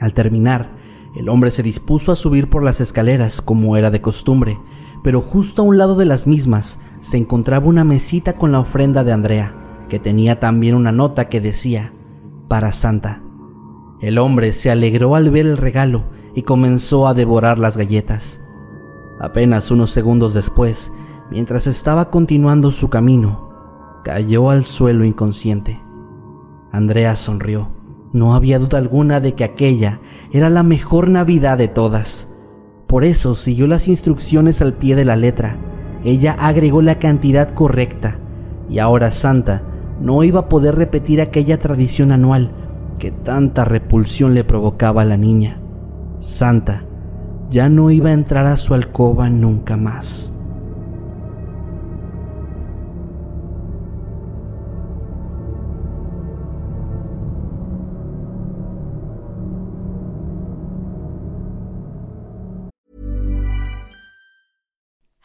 Al 0.00 0.14
terminar, 0.14 0.76
el 1.16 1.28
hombre 1.28 1.50
se 1.50 1.62
dispuso 1.62 2.12
a 2.12 2.16
subir 2.16 2.48
por 2.48 2.62
las 2.62 2.80
escaleras 2.80 3.40
como 3.40 3.76
era 3.76 3.90
de 3.90 4.00
costumbre, 4.00 4.58
pero 5.02 5.20
justo 5.20 5.62
a 5.62 5.64
un 5.64 5.78
lado 5.78 5.94
de 5.96 6.04
las 6.04 6.26
mismas 6.26 6.78
se 7.00 7.16
encontraba 7.16 7.66
una 7.66 7.84
mesita 7.84 8.34
con 8.34 8.52
la 8.52 8.60
ofrenda 8.60 9.04
de 9.04 9.12
Andrea, 9.12 9.54
que 9.88 9.98
tenía 9.98 10.40
también 10.40 10.74
una 10.74 10.92
nota 10.92 11.28
que 11.28 11.40
decía, 11.40 11.92
para 12.48 12.72
Santa. 12.72 13.22
El 14.00 14.18
hombre 14.18 14.52
se 14.52 14.70
alegró 14.70 15.16
al 15.16 15.30
ver 15.30 15.46
el 15.46 15.56
regalo 15.56 16.04
y 16.34 16.42
comenzó 16.42 17.08
a 17.08 17.14
devorar 17.14 17.58
las 17.58 17.76
galletas. 17.76 18.40
Apenas 19.20 19.70
unos 19.70 19.90
segundos 19.90 20.34
después, 20.34 20.92
mientras 21.30 21.66
estaba 21.66 22.10
continuando 22.10 22.70
su 22.70 22.88
camino, 22.88 23.48
cayó 24.04 24.50
al 24.50 24.64
suelo 24.64 25.04
inconsciente. 25.04 25.80
Andrea 26.70 27.16
sonrió. 27.16 27.70
No 28.12 28.34
había 28.34 28.58
duda 28.58 28.78
alguna 28.78 29.20
de 29.20 29.34
que 29.34 29.44
aquella 29.44 30.00
era 30.32 30.48
la 30.48 30.62
mejor 30.62 31.10
Navidad 31.10 31.58
de 31.58 31.68
todas. 31.68 32.28
Por 32.88 33.04
eso 33.04 33.34
siguió 33.34 33.66
las 33.66 33.86
instrucciones 33.86 34.62
al 34.62 34.72
pie 34.72 34.96
de 34.96 35.04
la 35.04 35.14
letra. 35.14 35.58
Ella 36.04 36.32
agregó 36.32 36.80
la 36.80 36.98
cantidad 36.98 37.52
correcta 37.52 38.16
y 38.70 38.78
ahora 38.78 39.10
Santa 39.10 39.62
no 40.00 40.24
iba 40.24 40.40
a 40.40 40.48
poder 40.48 40.74
repetir 40.74 41.20
aquella 41.20 41.58
tradición 41.58 42.12
anual 42.12 42.50
que 42.98 43.10
tanta 43.10 43.66
repulsión 43.66 44.32
le 44.32 44.42
provocaba 44.42 45.02
a 45.02 45.04
la 45.04 45.18
niña. 45.18 45.60
Santa 46.20 46.84
ya 47.50 47.68
no 47.68 47.90
iba 47.90 48.08
a 48.08 48.14
entrar 48.14 48.46
a 48.46 48.56
su 48.56 48.72
alcoba 48.72 49.28
nunca 49.28 49.76
más. 49.76 50.32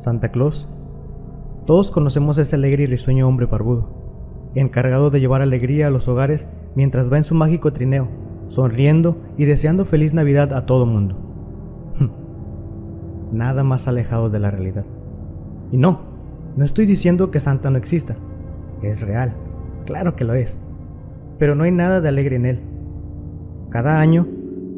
Santa 0.00 0.30
Claus. 0.30 0.66
Todos 1.66 1.90
conocemos 1.90 2.38
a 2.38 2.42
ese 2.42 2.56
alegre 2.56 2.84
y 2.84 2.86
risueño 2.86 3.28
hombre 3.28 3.44
barbudo, 3.44 4.50
encargado 4.54 5.10
de 5.10 5.20
llevar 5.20 5.42
alegría 5.42 5.88
a 5.88 5.90
los 5.90 6.08
hogares 6.08 6.48
mientras 6.74 7.12
va 7.12 7.18
en 7.18 7.24
su 7.24 7.34
mágico 7.34 7.74
trineo, 7.74 8.08
sonriendo 8.48 9.18
y 9.36 9.44
deseando 9.44 9.84
feliz 9.84 10.14
Navidad 10.14 10.54
a 10.54 10.64
todo 10.64 10.86
mundo. 10.86 11.18
Nada 13.30 13.62
más 13.62 13.88
alejado 13.88 14.30
de 14.30 14.40
la 14.40 14.50
realidad. 14.50 14.86
Y 15.70 15.76
no, 15.76 16.00
no 16.56 16.64
estoy 16.64 16.86
diciendo 16.86 17.30
que 17.30 17.38
Santa 17.38 17.70
no 17.70 17.76
exista. 17.76 18.16
Es 18.82 19.02
real, 19.02 19.34
claro 19.84 20.16
que 20.16 20.24
lo 20.24 20.32
es. 20.32 20.58
Pero 21.38 21.54
no 21.54 21.64
hay 21.64 21.72
nada 21.72 22.00
de 22.00 22.08
alegre 22.08 22.36
en 22.36 22.46
él. 22.46 22.60
Cada 23.68 24.00
año, 24.00 24.26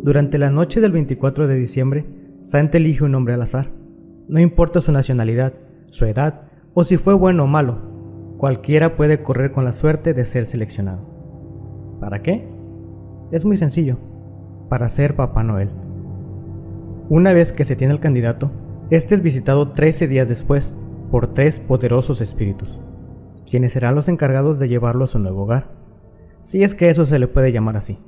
durante 0.02 0.36
la 0.38 0.50
noche 0.50 0.80
del 0.80 0.90
24 0.90 1.46
de 1.46 1.54
diciembre, 1.54 2.06
Santa 2.42 2.78
elige 2.78 3.04
un 3.04 3.14
hombre 3.14 3.34
al 3.34 3.42
azar. 3.42 3.81
No 4.32 4.40
importa 4.40 4.80
su 4.80 4.92
nacionalidad, 4.92 5.52
su 5.90 6.06
edad 6.06 6.44
o 6.72 6.84
si 6.84 6.96
fue 6.96 7.12
bueno 7.12 7.44
o 7.44 7.46
malo, 7.46 7.76
cualquiera 8.38 8.96
puede 8.96 9.22
correr 9.22 9.52
con 9.52 9.66
la 9.66 9.74
suerte 9.74 10.14
de 10.14 10.24
ser 10.24 10.46
seleccionado. 10.46 11.00
¿Para 12.00 12.22
qué? 12.22 12.48
Es 13.30 13.44
muy 13.44 13.58
sencillo, 13.58 13.98
para 14.70 14.88
ser 14.88 15.16
Papá 15.16 15.42
Noel. 15.42 15.68
Una 17.10 17.34
vez 17.34 17.52
que 17.52 17.64
se 17.64 17.76
tiene 17.76 17.92
el 17.92 18.00
candidato, 18.00 18.50
este 18.88 19.14
es 19.14 19.20
visitado 19.20 19.72
13 19.72 20.08
días 20.08 20.30
después 20.30 20.74
por 21.10 21.34
tres 21.34 21.58
poderosos 21.58 22.22
espíritus, 22.22 22.80
quienes 23.46 23.74
serán 23.74 23.94
los 23.94 24.08
encargados 24.08 24.58
de 24.58 24.66
llevarlo 24.68 25.04
a 25.04 25.08
su 25.08 25.18
nuevo 25.18 25.42
hogar, 25.42 25.72
si 26.42 26.62
es 26.62 26.74
que 26.74 26.88
eso 26.88 27.04
se 27.04 27.18
le 27.18 27.28
puede 27.28 27.52
llamar 27.52 27.76
así, 27.76 27.98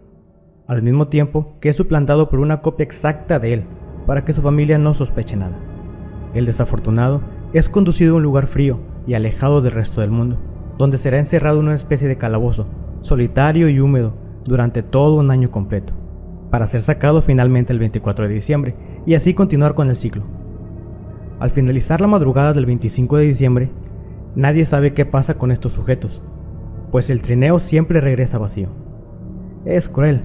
al 0.68 0.82
mismo 0.82 1.08
tiempo 1.08 1.58
que 1.60 1.68
es 1.68 1.76
suplantado 1.76 2.30
por 2.30 2.40
una 2.40 2.62
copia 2.62 2.84
exacta 2.84 3.38
de 3.38 3.52
él, 3.52 3.64
para 4.06 4.24
que 4.24 4.32
su 4.32 4.40
familia 4.40 4.78
no 4.78 4.94
sospeche 4.94 5.36
nada. 5.36 5.73
El 6.34 6.46
desafortunado 6.46 7.22
es 7.52 7.68
conducido 7.68 8.14
a 8.14 8.16
un 8.16 8.24
lugar 8.24 8.48
frío 8.48 8.80
y 9.06 9.14
alejado 9.14 9.62
del 9.62 9.72
resto 9.72 10.00
del 10.00 10.10
mundo, 10.10 10.38
donde 10.76 10.98
será 10.98 11.18
encerrado 11.18 11.60
en 11.60 11.66
una 11.66 11.76
especie 11.76 12.08
de 12.08 12.18
calabozo, 12.18 12.66
solitario 13.02 13.68
y 13.68 13.78
húmedo, 13.78 14.14
durante 14.44 14.82
todo 14.82 15.14
un 15.20 15.30
año 15.30 15.50
completo, 15.50 15.94
para 16.50 16.66
ser 16.66 16.80
sacado 16.80 17.22
finalmente 17.22 17.72
el 17.72 17.78
24 17.78 18.28
de 18.28 18.34
diciembre 18.34 18.74
y 19.06 19.14
así 19.14 19.32
continuar 19.32 19.74
con 19.74 19.88
el 19.88 19.96
ciclo. 19.96 20.24
Al 21.40 21.50
finalizar 21.50 22.00
la 22.00 22.06
madrugada 22.06 22.52
del 22.52 22.66
25 22.66 23.16
de 23.16 23.24
diciembre, 23.24 23.70
nadie 24.34 24.66
sabe 24.66 24.92
qué 24.92 25.06
pasa 25.06 25.34
con 25.34 25.50
estos 25.50 25.72
sujetos, 25.72 26.20
pues 26.90 27.10
el 27.10 27.22
trineo 27.22 27.58
siempre 27.58 28.00
regresa 28.00 28.38
vacío. 28.38 28.68
Es 29.64 29.88
cruel, 29.88 30.22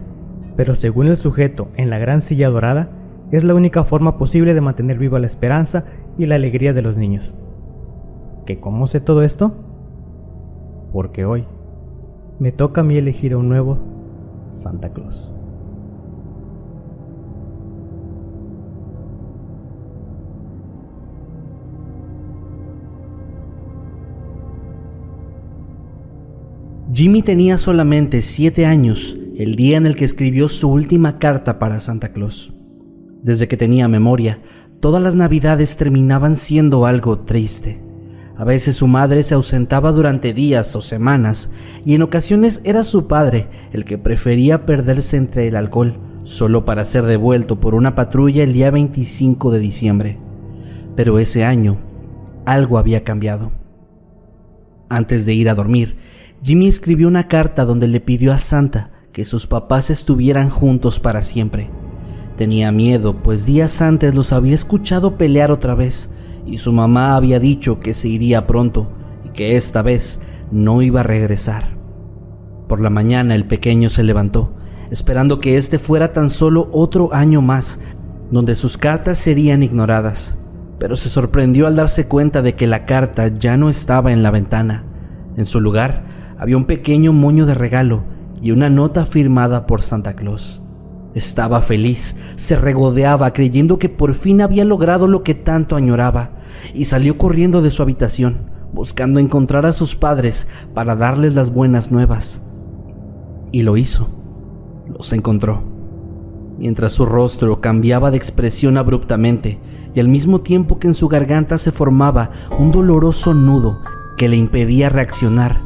pero 0.55 0.75
según 0.75 1.07
el 1.07 1.17
sujeto 1.17 1.69
en 1.75 1.89
la 1.89 1.99
gran 1.99 2.21
silla 2.21 2.49
dorada, 2.49 2.89
es 3.31 3.43
la 3.43 3.53
única 3.53 3.83
forma 3.83 4.17
posible 4.17 4.53
de 4.53 4.61
mantener 4.61 4.97
viva 4.97 5.19
la 5.19 5.27
esperanza 5.27 5.85
y 6.17 6.25
la 6.25 6.35
alegría 6.35 6.73
de 6.73 6.81
los 6.81 6.97
niños. 6.97 7.35
¿Que 8.45 8.59
cómo 8.59 8.87
sé 8.87 8.99
todo 8.99 9.23
esto? 9.23 9.53
Porque 10.91 11.25
hoy 11.25 11.45
me 12.39 12.51
toca 12.51 12.81
a 12.81 12.83
mí 12.83 12.97
elegir 12.97 13.33
a 13.33 13.37
un 13.37 13.49
nuevo 13.49 13.77
Santa 14.49 14.89
Claus. 14.91 15.31
Jimmy 26.91 27.21
tenía 27.21 27.57
solamente 27.57 28.21
siete 28.23 28.65
años 28.65 29.15
el 29.37 29.55
día 29.55 29.77
en 29.77 29.85
el 29.85 29.95
que 29.95 30.05
escribió 30.05 30.49
su 30.49 30.69
última 30.69 31.19
carta 31.19 31.59
para 31.59 31.79
Santa 31.79 32.11
Claus. 32.11 32.51
Desde 33.21 33.47
que 33.47 33.57
tenía 33.57 33.87
memoria, 33.87 34.39
todas 34.79 35.01
las 35.03 35.15
navidades 35.15 35.75
terminaban 35.77 36.35
siendo 36.35 36.85
algo 36.85 37.19
triste. 37.19 37.81
A 38.37 38.45
veces 38.45 38.77
su 38.77 38.87
madre 38.87 39.23
se 39.23 39.33
ausentaba 39.33 39.91
durante 39.91 40.33
días 40.33 40.73
o 40.75 40.81
semanas 40.81 41.49
y 41.85 41.95
en 41.95 42.01
ocasiones 42.03 42.61
era 42.63 42.83
su 42.83 43.07
padre 43.07 43.49
el 43.73 43.83
que 43.83 43.97
prefería 43.97 44.65
perderse 44.65 45.17
entre 45.17 45.49
el 45.49 45.57
alcohol 45.57 45.99
solo 46.23 46.63
para 46.63 46.85
ser 46.85 47.05
devuelto 47.05 47.59
por 47.59 47.75
una 47.75 47.95
patrulla 47.95 48.43
el 48.43 48.53
día 48.53 48.71
25 48.71 49.51
de 49.51 49.59
diciembre. 49.59 50.17
Pero 50.95 51.19
ese 51.19 51.43
año 51.43 51.77
algo 52.45 52.77
había 52.77 53.03
cambiado. 53.03 53.51
Antes 54.87 55.25
de 55.25 55.33
ir 55.33 55.49
a 55.49 55.55
dormir, 55.55 55.97
Jimmy 56.41 56.67
escribió 56.67 57.07
una 57.09 57.27
carta 57.27 57.65
donde 57.65 57.87
le 57.87 57.99
pidió 57.99 58.31
a 58.31 58.37
Santa 58.37 58.91
que 59.11 59.25
sus 59.25 59.47
papás 59.47 59.89
estuvieran 59.89 60.49
juntos 60.49 60.99
para 60.99 61.21
siempre. 61.21 61.69
Tenía 62.39 62.71
miedo, 62.71 63.17
pues 63.17 63.45
días 63.45 63.81
antes 63.81 64.15
los 64.15 64.31
había 64.31 64.55
escuchado 64.55 65.17
pelear 65.17 65.51
otra 65.51 65.75
vez 65.75 66.09
y 66.45 66.59
su 66.59 66.71
mamá 66.71 67.17
había 67.17 67.37
dicho 67.37 67.81
que 67.81 67.93
se 67.93 68.07
iría 68.07 68.47
pronto 68.47 68.87
y 69.25 69.31
que 69.31 69.57
esta 69.57 69.81
vez 69.81 70.21
no 70.49 70.81
iba 70.81 71.01
a 71.01 71.03
regresar. 71.03 71.75
Por 72.69 72.79
la 72.79 72.89
mañana 72.89 73.35
el 73.35 73.43
pequeño 73.43 73.89
se 73.89 74.03
levantó, 74.03 74.53
esperando 74.89 75.41
que 75.41 75.57
este 75.57 75.79
fuera 75.79 76.13
tan 76.13 76.29
solo 76.29 76.69
otro 76.71 77.13
año 77.13 77.41
más, 77.41 77.77
donde 78.31 78.55
sus 78.55 78.77
cartas 78.77 79.17
serían 79.17 79.61
ignoradas, 79.61 80.37
pero 80.79 80.95
se 80.95 81.09
sorprendió 81.09 81.67
al 81.67 81.75
darse 81.75 82.07
cuenta 82.07 82.41
de 82.41 82.55
que 82.55 82.67
la 82.67 82.85
carta 82.85 83.27
ya 83.27 83.57
no 83.57 83.67
estaba 83.67 84.13
en 84.13 84.23
la 84.23 84.31
ventana. 84.31 84.85
En 85.35 85.43
su 85.43 85.59
lugar, 85.59 86.05
había 86.37 86.55
un 86.55 86.67
pequeño 86.67 87.11
moño 87.11 87.45
de 87.45 87.55
regalo 87.55 88.05
y 88.41 88.51
una 88.51 88.69
nota 88.69 89.05
firmada 89.05 89.67
por 89.67 89.81
Santa 89.81 90.13
Claus. 90.13 90.61
Estaba 91.15 91.61
feliz, 91.61 92.15
se 92.35 92.55
regodeaba 92.55 93.33
creyendo 93.33 93.79
que 93.79 93.89
por 93.89 94.13
fin 94.13 94.41
había 94.41 94.63
logrado 94.63 95.07
lo 95.07 95.23
que 95.23 95.33
tanto 95.33 95.75
añoraba 95.75 96.31
y 96.73 96.85
salió 96.85 97.17
corriendo 97.17 97.61
de 97.61 97.71
su 97.71 97.81
habitación, 97.81 98.51
buscando 98.73 99.19
encontrar 99.19 99.65
a 99.65 99.71
sus 99.71 99.95
padres 99.95 100.47
para 100.73 100.95
darles 100.95 101.33
las 101.33 101.51
buenas 101.51 101.91
nuevas. 101.91 102.43
Y 103.51 103.63
lo 103.63 103.77
hizo. 103.77 104.07
Los 104.87 105.11
encontró. 105.13 105.63
Mientras 106.59 106.91
su 106.91 107.05
rostro 107.05 107.61
cambiaba 107.61 108.11
de 108.11 108.17
expresión 108.17 108.77
abruptamente 108.77 109.59
y 109.95 109.99
al 109.99 110.07
mismo 110.07 110.41
tiempo 110.41 110.77
que 110.77 110.87
en 110.87 110.93
su 110.93 111.07
garganta 111.07 111.57
se 111.57 111.71
formaba 111.71 112.31
un 112.59 112.71
doloroso 112.71 113.33
nudo 113.33 113.79
que 114.17 114.29
le 114.29 114.35
impedía 114.35 114.89
reaccionar, 114.89 115.61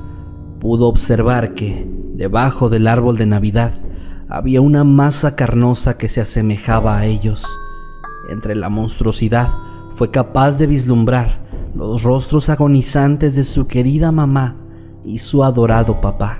pudo 0.59 0.87
observar 0.87 1.55
que, 1.55 1.89
debajo 2.13 2.69
del 2.69 2.87
árbol 2.87 3.17
de 3.17 3.25
Navidad, 3.25 3.73
había 4.29 4.61
una 4.61 4.83
masa 4.83 5.35
carnosa 5.35 5.97
que 5.97 6.09
se 6.09 6.21
asemejaba 6.21 6.97
a 6.97 7.05
ellos. 7.05 7.45
Entre 8.29 8.55
la 8.55 8.69
monstruosidad 8.69 9.49
fue 9.95 10.11
capaz 10.11 10.57
de 10.57 10.67
vislumbrar 10.67 11.41
los 11.75 12.03
rostros 12.03 12.49
agonizantes 12.49 13.35
de 13.35 13.43
su 13.43 13.67
querida 13.67 14.11
mamá 14.11 14.55
y 15.03 15.19
su 15.19 15.43
adorado 15.43 15.99
papá. 16.01 16.39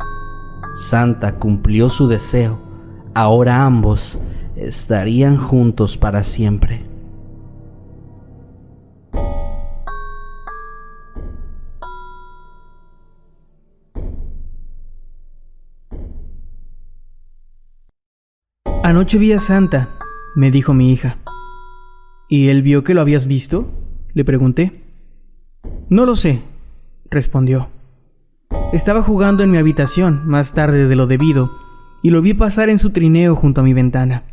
Santa 0.81 1.35
cumplió 1.35 1.89
su 1.89 2.07
deseo. 2.07 2.59
Ahora 3.13 3.63
ambos 3.63 4.17
estarían 4.55 5.37
juntos 5.37 5.97
para 5.97 6.23
siempre. 6.23 6.92
Anoche 18.93 19.17
vi 19.17 19.33
a 19.33 19.39
Santa, 19.39 19.89
me 20.35 20.51
dijo 20.51 20.75
mi 20.75 20.93
hija. 20.93 21.17
¿Y 22.29 22.49
él 22.49 22.61
vio 22.61 22.83
que 22.83 22.93
lo 22.93 23.01
habías 23.01 23.25
visto? 23.25 23.71
Le 24.13 24.23
pregunté. 24.23 24.83
No 25.89 26.05
lo 26.05 26.15
sé, 26.15 26.43
respondió. 27.09 27.71
Estaba 28.71 29.01
jugando 29.01 29.41
en 29.41 29.49
mi 29.49 29.57
habitación 29.57 30.21
más 30.27 30.53
tarde 30.53 30.87
de 30.87 30.95
lo 30.95 31.07
debido 31.07 31.49
y 32.03 32.11
lo 32.11 32.21
vi 32.21 32.35
pasar 32.35 32.69
en 32.69 32.77
su 32.77 32.91
trineo 32.91 33.35
junto 33.35 33.61
a 33.61 33.63
mi 33.63 33.73
ventana. 33.73 34.25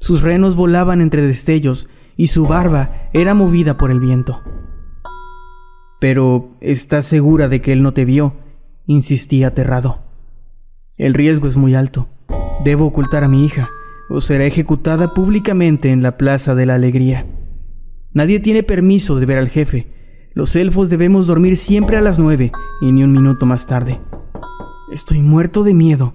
Sus 0.00 0.20
renos 0.20 0.54
volaban 0.54 1.00
entre 1.00 1.22
destellos 1.22 1.88
y 2.14 2.26
su 2.26 2.46
barba 2.46 3.08
era 3.14 3.32
movida 3.32 3.78
por 3.78 3.90
el 3.90 4.00
viento. 4.00 4.42
Pero, 5.98 6.58
¿estás 6.60 7.06
segura 7.06 7.48
de 7.48 7.62
que 7.62 7.72
él 7.72 7.82
no 7.82 7.94
te 7.94 8.04
vio? 8.04 8.34
insistí 8.84 9.44
aterrado. 9.44 10.02
El 10.98 11.14
riesgo 11.14 11.48
es 11.48 11.56
muy 11.56 11.74
alto. 11.74 12.06
Debo 12.64 12.84
ocultar 12.84 13.24
a 13.24 13.28
mi 13.28 13.46
hija, 13.46 13.68
o 14.08 14.20
será 14.20 14.44
ejecutada 14.44 15.14
públicamente 15.14 15.90
en 15.90 16.02
la 16.02 16.16
Plaza 16.16 16.54
de 16.54 16.66
la 16.66 16.74
Alegría. 16.74 17.26
Nadie 18.12 18.40
tiene 18.40 18.62
permiso 18.62 19.18
de 19.18 19.26
ver 19.26 19.38
al 19.38 19.48
jefe. 19.48 19.88
Los 20.32 20.56
elfos 20.56 20.88
debemos 20.88 21.26
dormir 21.26 21.56
siempre 21.56 21.96
a 21.96 22.00
las 22.00 22.18
nueve 22.18 22.52
y 22.80 22.92
ni 22.92 23.02
un 23.02 23.12
minuto 23.12 23.44
más 23.46 23.66
tarde. 23.66 24.00
Estoy 24.92 25.20
muerto 25.20 25.62
de 25.62 25.74
miedo 25.74 26.14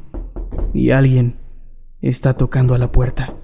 y 0.74 0.92
alguien 0.92 1.38
está 2.02 2.34
tocando 2.34 2.74
a 2.74 2.78
la 2.78 2.92
puerta. 2.92 3.36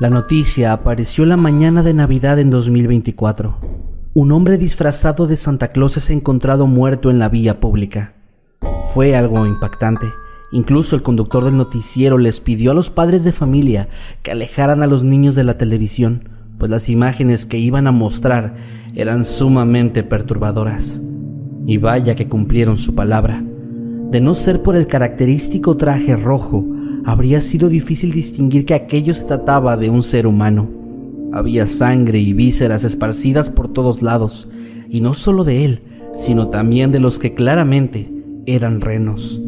La 0.00 0.08
noticia 0.08 0.72
apareció 0.72 1.26
la 1.26 1.36
mañana 1.36 1.82
de 1.82 1.92
Navidad 1.92 2.38
en 2.38 2.48
2024. 2.48 3.58
Un 4.14 4.32
hombre 4.32 4.56
disfrazado 4.56 5.26
de 5.26 5.36
Santa 5.36 5.72
Claus 5.72 5.98
es 5.98 6.08
encontrado 6.08 6.66
muerto 6.66 7.10
en 7.10 7.18
la 7.18 7.28
vía 7.28 7.60
pública. 7.60 8.14
Fue 8.94 9.14
algo 9.14 9.44
impactante. 9.44 10.06
Incluso 10.52 10.96
el 10.96 11.02
conductor 11.02 11.44
del 11.44 11.58
noticiero 11.58 12.16
les 12.16 12.40
pidió 12.40 12.70
a 12.70 12.74
los 12.74 12.88
padres 12.88 13.24
de 13.24 13.32
familia 13.32 13.90
que 14.22 14.30
alejaran 14.30 14.82
a 14.82 14.86
los 14.86 15.04
niños 15.04 15.34
de 15.34 15.44
la 15.44 15.58
televisión, 15.58 16.30
pues 16.56 16.70
las 16.70 16.88
imágenes 16.88 17.44
que 17.44 17.58
iban 17.58 17.86
a 17.86 17.92
mostrar 17.92 18.56
eran 18.94 19.26
sumamente 19.26 20.02
perturbadoras. 20.02 21.02
Y 21.66 21.76
vaya 21.76 22.14
que 22.14 22.26
cumplieron 22.26 22.78
su 22.78 22.94
palabra. 22.94 23.44
De 24.10 24.22
no 24.22 24.32
ser 24.32 24.62
por 24.62 24.76
el 24.76 24.86
característico 24.86 25.76
traje 25.76 26.16
rojo, 26.16 26.64
habría 27.04 27.40
sido 27.40 27.68
difícil 27.68 28.12
distinguir 28.12 28.64
que 28.64 28.74
aquello 28.74 29.14
se 29.14 29.24
trataba 29.24 29.76
de 29.76 29.90
un 29.90 30.02
ser 30.02 30.26
humano. 30.26 30.68
Había 31.32 31.66
sangre 31.66 32.18
y 32.18 32.32
vísceras 32.32 32.84
esparcidas 32.84 33.50
por 33.50 33.72
todos 33.72 34.02
lados, 34.02 34.48
y 34.88 35.00
no 35.00 35.14
solo 35.14 35.44
de 35.44 35.64
él, 35.64 35.82
sino 36.14 36.48
también 36.48 36.92
de 36.92 37.00
los 37.00 37.18
que 37.18 37.34
claramente 37.34 38.10
eran 38.46 38.80
renos. 38.80 39.40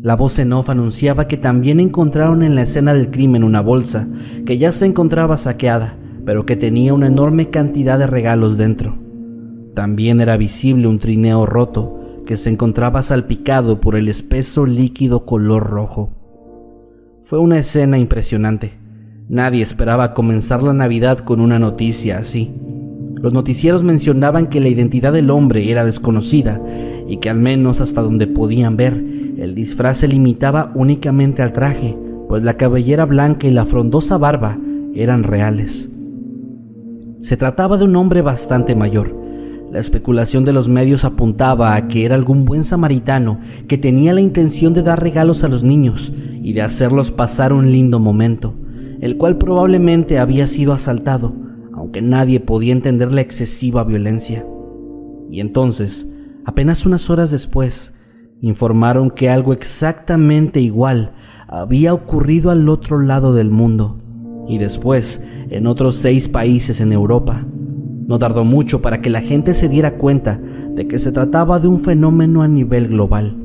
La 0.00 0.16
voz 0.16 0.38
en 0.38 0.52
off 0.52 0.68
anunciaba 0.68 1.28
que 1.28 1.36
también 1.36 1.80
encontraron 1.80 2.42
en 2.42 2.54
la 2.54 2.62
escena 2.62 2.92
del 2.92 3.10
crimen 3.10 3.44
una 3.44 3.60
bolsa 3.60 4.06
que 4.44 4.58
ya 4.58 4.70
se 4.70 4.86
encontraba 4.86 5.36
saqueada, 5.36 5.96
pero 6.24 6.44
que 6.46 6.56
tenía 6.56 6.94
una 6.94 7.08
enorme 7.08 7.50
cantidad 7.50 7.98
de 7.98 8.06
regalos 8.06 8.56
dentro. 8.56 8.98
También 9.74 10.20
era 10.20 10.36
visible 10.36 10.88
un 10.88 10.98
trineo 10.98 11.46
roto 11.46 12.00
que 12.26 12.36
se 12.36 12.50
encontraba 12.50 13.02
salpicado 13.02 13.80
por 13.80 13.96
el 13.96 14.08
espeso 14.08 14.66
líquido 14.66 15.26
color 15.26 15.68
rojo. 15.68 16.23
Fue 17.26 17.38
una 17.38 17.56
escena 17.56 17.96
impresionante. 17.96 18.72
Nadie 19.30 19.62
esperaba 19.62 20.12
comenzar 20.12 20.62
la 20.62 20.74
Navidad 20.74 21.20
con 21.20 21.40
una 21.40 21.58
noticia 21.58 22.18
así. 22.18 22.52
Los 23.14 23.32
noticieros 23.32 23.82
mencionaban 23.82 24.48
que 24.48 24.60
la 24.60 24.68
identidad 24.68 25.14
del 25.14 25.30
hombre 25.30 25.70
era 25.70 25.86
desconocida 25.86 26.60
y 27.08 27.16
que 27.16 27.30
al 27.30 27.38
menos 27.38 27.80
hasta 27.80 28.02
donde 28.02 28.26
podían 28.26 28.76
ver, 28.76 29.02
el 29.38 29.54
disfraz 29.54 29.96
se 29.96 30.08
limitaba 30.08 30.70
únicamente 30.74 31.40
al 31.40 31.54
traje, 31.54 31.96
pues 32.28 32.42
la 32.42 32.58
cabellera 32.58 33.06
blanca 33.06 33.46
y 33.46 33.52
la 33.52 33.64
frondosa 33.64 34.18
barba 34.18 34.58
eran 34.94 35.22
reales. 35.22 35.88
Se 37.20 37.38
trataba 37.38 37.78
de 37.78 37.84
un 37.84 37.96
hombre 37.96 38.20
bastante 38.20 38.74
mayor. 38.76 39.23
La 39.74 39.80
especulación 39.80 40.44
de 40.44 40.52
los 40.52 40.68
medios 40.68 41.04
apuntaba 41.04 41.74
a 41.74 41.88
que 41.88 42.04
era 42.04 42.14
algún 42.14 42.44
buen 42.44 42.62
samaritano 42.62 43.40
que 43.66 43.76
tenía 43.76 44.12
la 44.12 44.20
intención 44.20 44.72
de 44.72 44.84
dar 44.84 45.02
regalos 45.02 45.42
a 45.42 45.48
los 45.48 45.64
niños 45.64 46.12
y 46.44 46.52
de 46.52 46.62
hacerlos 46.62 47.10
pasar 47.10 47.52
un 47.52 47.72
lindo 47.72 47.98
momento. 47.98 48.54
el 49.00 49.16
cual 49.16 49.36
probablemente 49.36 50.20
había 50.20 50.46
sido 50.46 50.72
asaltado, 50.72 51.34
aunque 51.72 52.02
nadie 52.02 52.38
podía 52.38 52.72
entender 52.72 53.10
la 53.10 53.20
excesiva 53.20 53.82
violencia. 53.82 54.46
Y 55.28 55.40
entonces, 55.40 56.08
apenas 56.44 56.86
unas 56.86 57.10
horas 57.10 57.32
después, 57.32 57.92
informaron 58.40 59.10
que 59.10 59.28
algo 59.28 59.52
exactamente 59.52 60.60
igual 60.60 61.14
había 61.48 61.92
ocurrido 61.92 62.52
al 62.52 62.68
otro 62.68 63.00
lado 63.00 63.34
del 63.34 63.50
mundo, 63.50 63.98
y 64.48 64.58
después 64.58 65.20
en 65.50 65.66
otros 65.66 65.96
seis 65.96 66.28
países 66.28 66.80
en 66.80 66.92
Europa. 66.92 67.44
No 68.06 68.18
tardó 68.18 68.44
mucho 68.44 68.82
para 68.82 69.00
que 69.00 69.10
la 69.10 69.20
gente 69.20 69.54
se 69.54 69.68
diera 69.68 69.96
cuenta 69.96 70.40
de 70.74 70.86
que 70.86 70.98
se 70.98 71.12
trataba 71.12 71.58
de 71.58 71.68
un 71.68 71.80
fenómeno 71.80 72.42
a 72.42 72.48
nivel 72.48 72.88
global. 72.88 73.36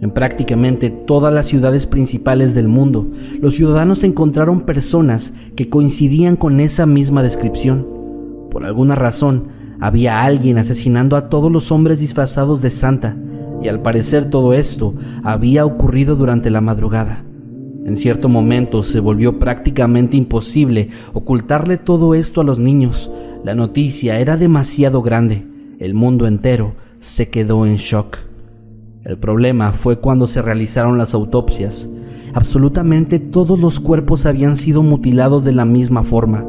En 0.00 0.12
prácticamente 0.12 0.88
todas 0.88 1.32
las 1.32 1.46
ciudades 1.46 1.86
principales 1.86 2.54
del 2.54 2.68
mundo, 2.68 3.10
los 3.40 3.54
ciudadanos 3.54 4.02
encontraron 4.02 4.62
personas 4.62 5.34
que 5.56 5.68
coincidían 5.68 6.36
con 6.36 6.60
esa 6.60 6.86
misma 6.86 7.22
descripción. 7.22 7.86
Por 8.50 8.64
alguna 8.64 8.94
razón, 8.94 9.48
había 9.78 10.22
alguien 10.22 10.56
asesinando 10.58 11.16
a 11.16 11.28
todos 11.28 11.52
los 11.52 11.70
hombres 11.70 12.00
disfrazados 12.00 12.62
de 12.62 12.70
Santa, 12.70 13.16
y 13.62 13.68
al 13.68 13.82
parecer 13.82 14.30
todo 14.30 14.54
esto 14.54 14.94
había 15.22 15.66
ocurrido 15.66 16.16
durante 16.16 16.48
la 16.48 16.62
madrugada. 16.62 17.24
En 17.84 17.96
cierto 17.96 18.28
momento 18.28 18.82
se 18.82 19.00
volvió 19.00 19.38
prácticamente 19.38 20.16
imposible 20.16 20.90
ocultarle 21.12 21.76
todo 21.76 22.14
esto 22.14 22.40
a 22.40 22.44
los 22.44 22.58
niños. 22.58 23.10
La 23.42 23.54
noticia 23.54 24.18
era 24.18 24.36
demasiado 24.36 25.00
grande. 25.00 25.46
El 25.78 25.94
mundo 25.94 26.26
entero 26.26 26.74
se 26.98 27.30
quedó 27.30 27.64
en 27.64 27.76
shock. 27.76 28.18
El 29.02 29.16
problema 29.16 29.72
fue 29.72 29.98
cuando 29.98 30.26
se 30.26 30.42
realizaron 30.42 30.98
las 30.98 31.14
autopsias. 31.14 31.88
Absolutamente 32.34 33.18
todos 33.18 33.58
los 33.58 33.80
cuerpos 33.80 34.26
habían 34.26 34.56
sido 34.56 34.82
mutilados 34.82 35.42
de 35.42 35.52
la 35.52 35.64
misma 35.64 36.02
forma. 36.02 36.44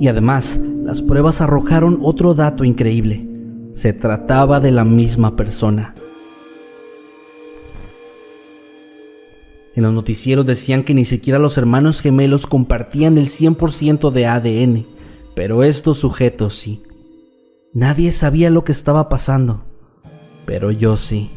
Y 0.00 0.08
además, 0.08 0.60
las 0.82 1.02
pruebas 1.02 1.40
arrojaron 1.40 2.00
otro 2.02 2.34
dato 2.34 2.64
increíble. 2.64 3.28
Se 3.72 3.92
trataba 3.92 4.58
de 4.58 4.72
la 4.72 4.84
misma 4.84 5.36
persona. 5.36 5.94
En 9.76 9.84
los 9.84 9.92
noticieros 9.92 10.46
decían 10.46 10.82
que 10.82 10.94
ni 10.94 11.04
siquiera 11.04 11.38
los 11.38 11.58
hermanos 11.58 12.00
gemelos 12.00 12.46
compartían 12.46 13.18
el 13.18 13.28
100% 13.28 14.10
de 14.10 14.26
ADN, 14.26 14.93
pero 15.34 15.64
estos 15.64 15.98
sujetos 15.98 16.56
sí. 16.56 16.82
Nadie 17.72 18.12
sabía 18.12 18.50
lo 18.50 18.64
que 18.64 18.72
estaba 18.72 19.08
pasando, 19.08 19.64
pero 20.46 20.70
yo 20.70 20.96
sí. 20.96 21.30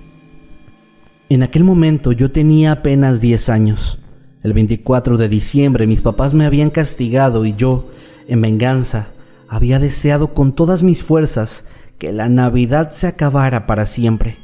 En 1.30 1.44
aquel 1.44 1.64
momento 1.64 2.12
yo 2.12 2.32
tenía 2.32 2.72
apenas 2.72 3.20
10 3.20 3.50
años. 3.50 4.00
El 4.44 4.54
24 4.54 5.18
de 5.18 5.28
diciembre 5.28 5.88
mis 5.88 6.02
papás 6.02 6.34
me 6.34 6.46
habían 6.46 6.70
castigado 6.70 7.44
y 7.46 7.56
yo, 7.56 7.90
en 8.28 8.42
venganza, 8.42 9.08
había 9.50 9.80
deseado 9.80 10.34
con 10.34 10.54
todas 10.54 10.84
mis 10.84 11.04
fuerzas 11.04 11.66
que 11.98 12.12
la 12.12 12.30
Navidad 12.30 12.92
se 12.92 13.08
acabara 13.08 13.66
para 13.66 13.86
siempre. 13.86 14.38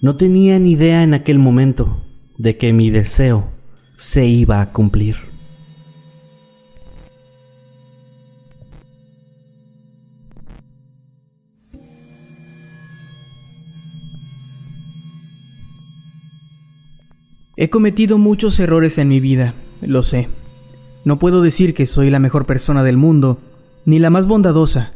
No 0.00 0.16
tenía 0.16 0.58
ni 0.58 0.72
idea 0.72 1.02
en 1.02 1.14
aquel 1.14 1.38
momento 1.38 2.04
de 2.38 2.56
que 2.56 2.72
mi 2.72 2.90
deseo 2.90 3.48
se 3.96 4.26
iba 4.26 4.60
a 4.60 4.72
cumplir. 4.72 5.27
He 17.60 17.70
cometido 17.70 18.18
muchos 18.18 18.60
errores 18.60 18.98
en 18.98 19.08
mi 19.08 19.18
vida, 19.18 19.52
lo 19.80 20.04
sé. 20.04 20.28
No 21.04 21.18
puedo 21.18 21.42
decir 21.42 21.74
que 21.74 21.88
soy 21.88 22.08
la 22.08 22.20
mejor 22.20 22.46
persona 22.46 22.84
del 22.84 22.96
mundo, 22.96 23.40
ni 23.84 23.98
la 23.98 24.10
más 24.10 24.28
bondadosa. 24.28 24.92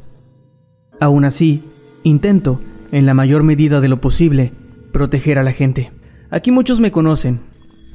Aún 1.00 1.24
así, 1.24 1.64
intento, 2.04 2.60
en 2.92 3.04
la 3.04 3.14
mayor 3.14 3.42
medida 3.42 3.80
de 3.80 3.88
lo 3.88 4.00
posible, 4.00 4.52
proteger 4.92 5.40
a 5.40 5.42
la 5.42 5.50
gente. 5.50 5.90
Aquí 6.30 6.52
muchos 6.52 6.78
me 6.78 6.92
conocen. 6.92 7.40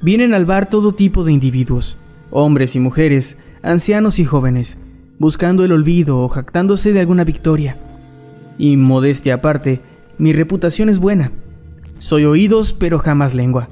Vienen 0.01 0.33
al 0.33 0.45
bar 0.45 0.69
todo 0.69 0.93
tipo 0.93 1.23
de 1.23 1.31
individuos, 1.31 1.97
hombres 2.29 2.75
y 2.75 2.81
mujeres, 2.81 3.37
ancianos 3.61 4.19
y 4.19 4.25
jóvenes, 4.25 4.79
buscando 5.17 5.63
el 5.63 5.71
olvido 5.71 6.19
o 6.19 6.27
jactándose 6.27 6.91
de 6.91 6.99
alguna 6.99 7.23
victoria. 7.23 7.77
Y 8.57 8.75
modestia 8.75 9.35
aparte, 9.35 9.79
mi 10.17 10.33
reputación 10.33 10.89
es 10.89 10.99
buena. 10.99 11.31
Soy 11.99 12.25
oídos 12.25 12.73
pero 12.73 12.99
jamás 12.99 13.33
lengua. 13.33 13.69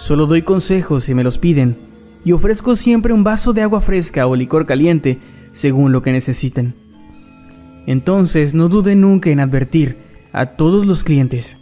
Solo 0.00 0.26
doy 0.26 0.42
consejos 0.42 1.04
si 1.04 1.14
me 1.14 1.24
los 1.24 1.38
piden 1.38 1.76
y 2.24 2.32
ofrezco 2.32 2.74
siempre 2.74 3.12
un 3.12 3.22
vaso 3.22 3.52
de 3.52 3.62
agua 3.62 3.80
fresca 3.80 4.26
o 4.26 4.34
licor 4.34 4.66
caliente 4.66 5.18
según 5.52 5.92
lo 5.92 6.02
que 6.02 6.12
necesiten. 6.12 6.74
Entonces 7.86 8.54
no 8.54 8.68
duden 8.68 9.00
nunca 9.00 9.30
en 9.30 9.40
advertir 9.40 9.96
a 10.32 10.46
todos 10.46 10.86
los 10.86 11.04
clientes 11.04 11.56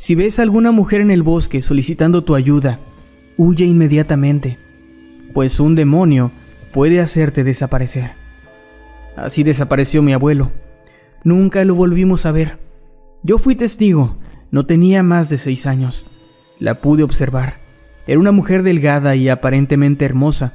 si 0.00 0.14
ves 0.14 0.38
a 0.38 0.42
alguna 0.42 0.72
mujer 0.72 1.02
en 1.02 1.10
el 1.10 1.22
bosque 1.22 1.60
solicitando 1.60 2.24
tu 2.24 2.34
ayuda, 2.34 2.78
huye 3.36 3.66
inmediatamente, 3.66 4.56
pues 5.34 5.60
un 5.60 5.74
demonio 5.74 6.30
puede 6.72 7.00
hacerte 7.00 7.44
desaparecer. 7.44 8.12
Así 9.14 9.42
desapareció 9.42 10.00
mi 10.00 10.14
abuelo. 10.14 10.52
Nunca 11.22 11.66
lo 11.66 11.74
volvimos 11.74 12.24
a 12.24 12.32
ver. 12.32 12.58
Yo 13.22 13.36
fui 13.36 13.56
testigo, 13.56 14.16
no 14.50 14.64
tenía 14.64 15.02
más 15.02 15.28
de 15.28 15.36
seis 15.36 15.66
años. 15.66 16.06
La 16.60 16.76
pude 16.76 17.02
observar. 17.02 17.56
Era 18.06 18.20
una 18.20 18.32
mujer 18.32 18.62
delgada 18.62 19.16
y 19.16 19.28
aparentemente 19.28 20.04
hermosa, 20.04 20.52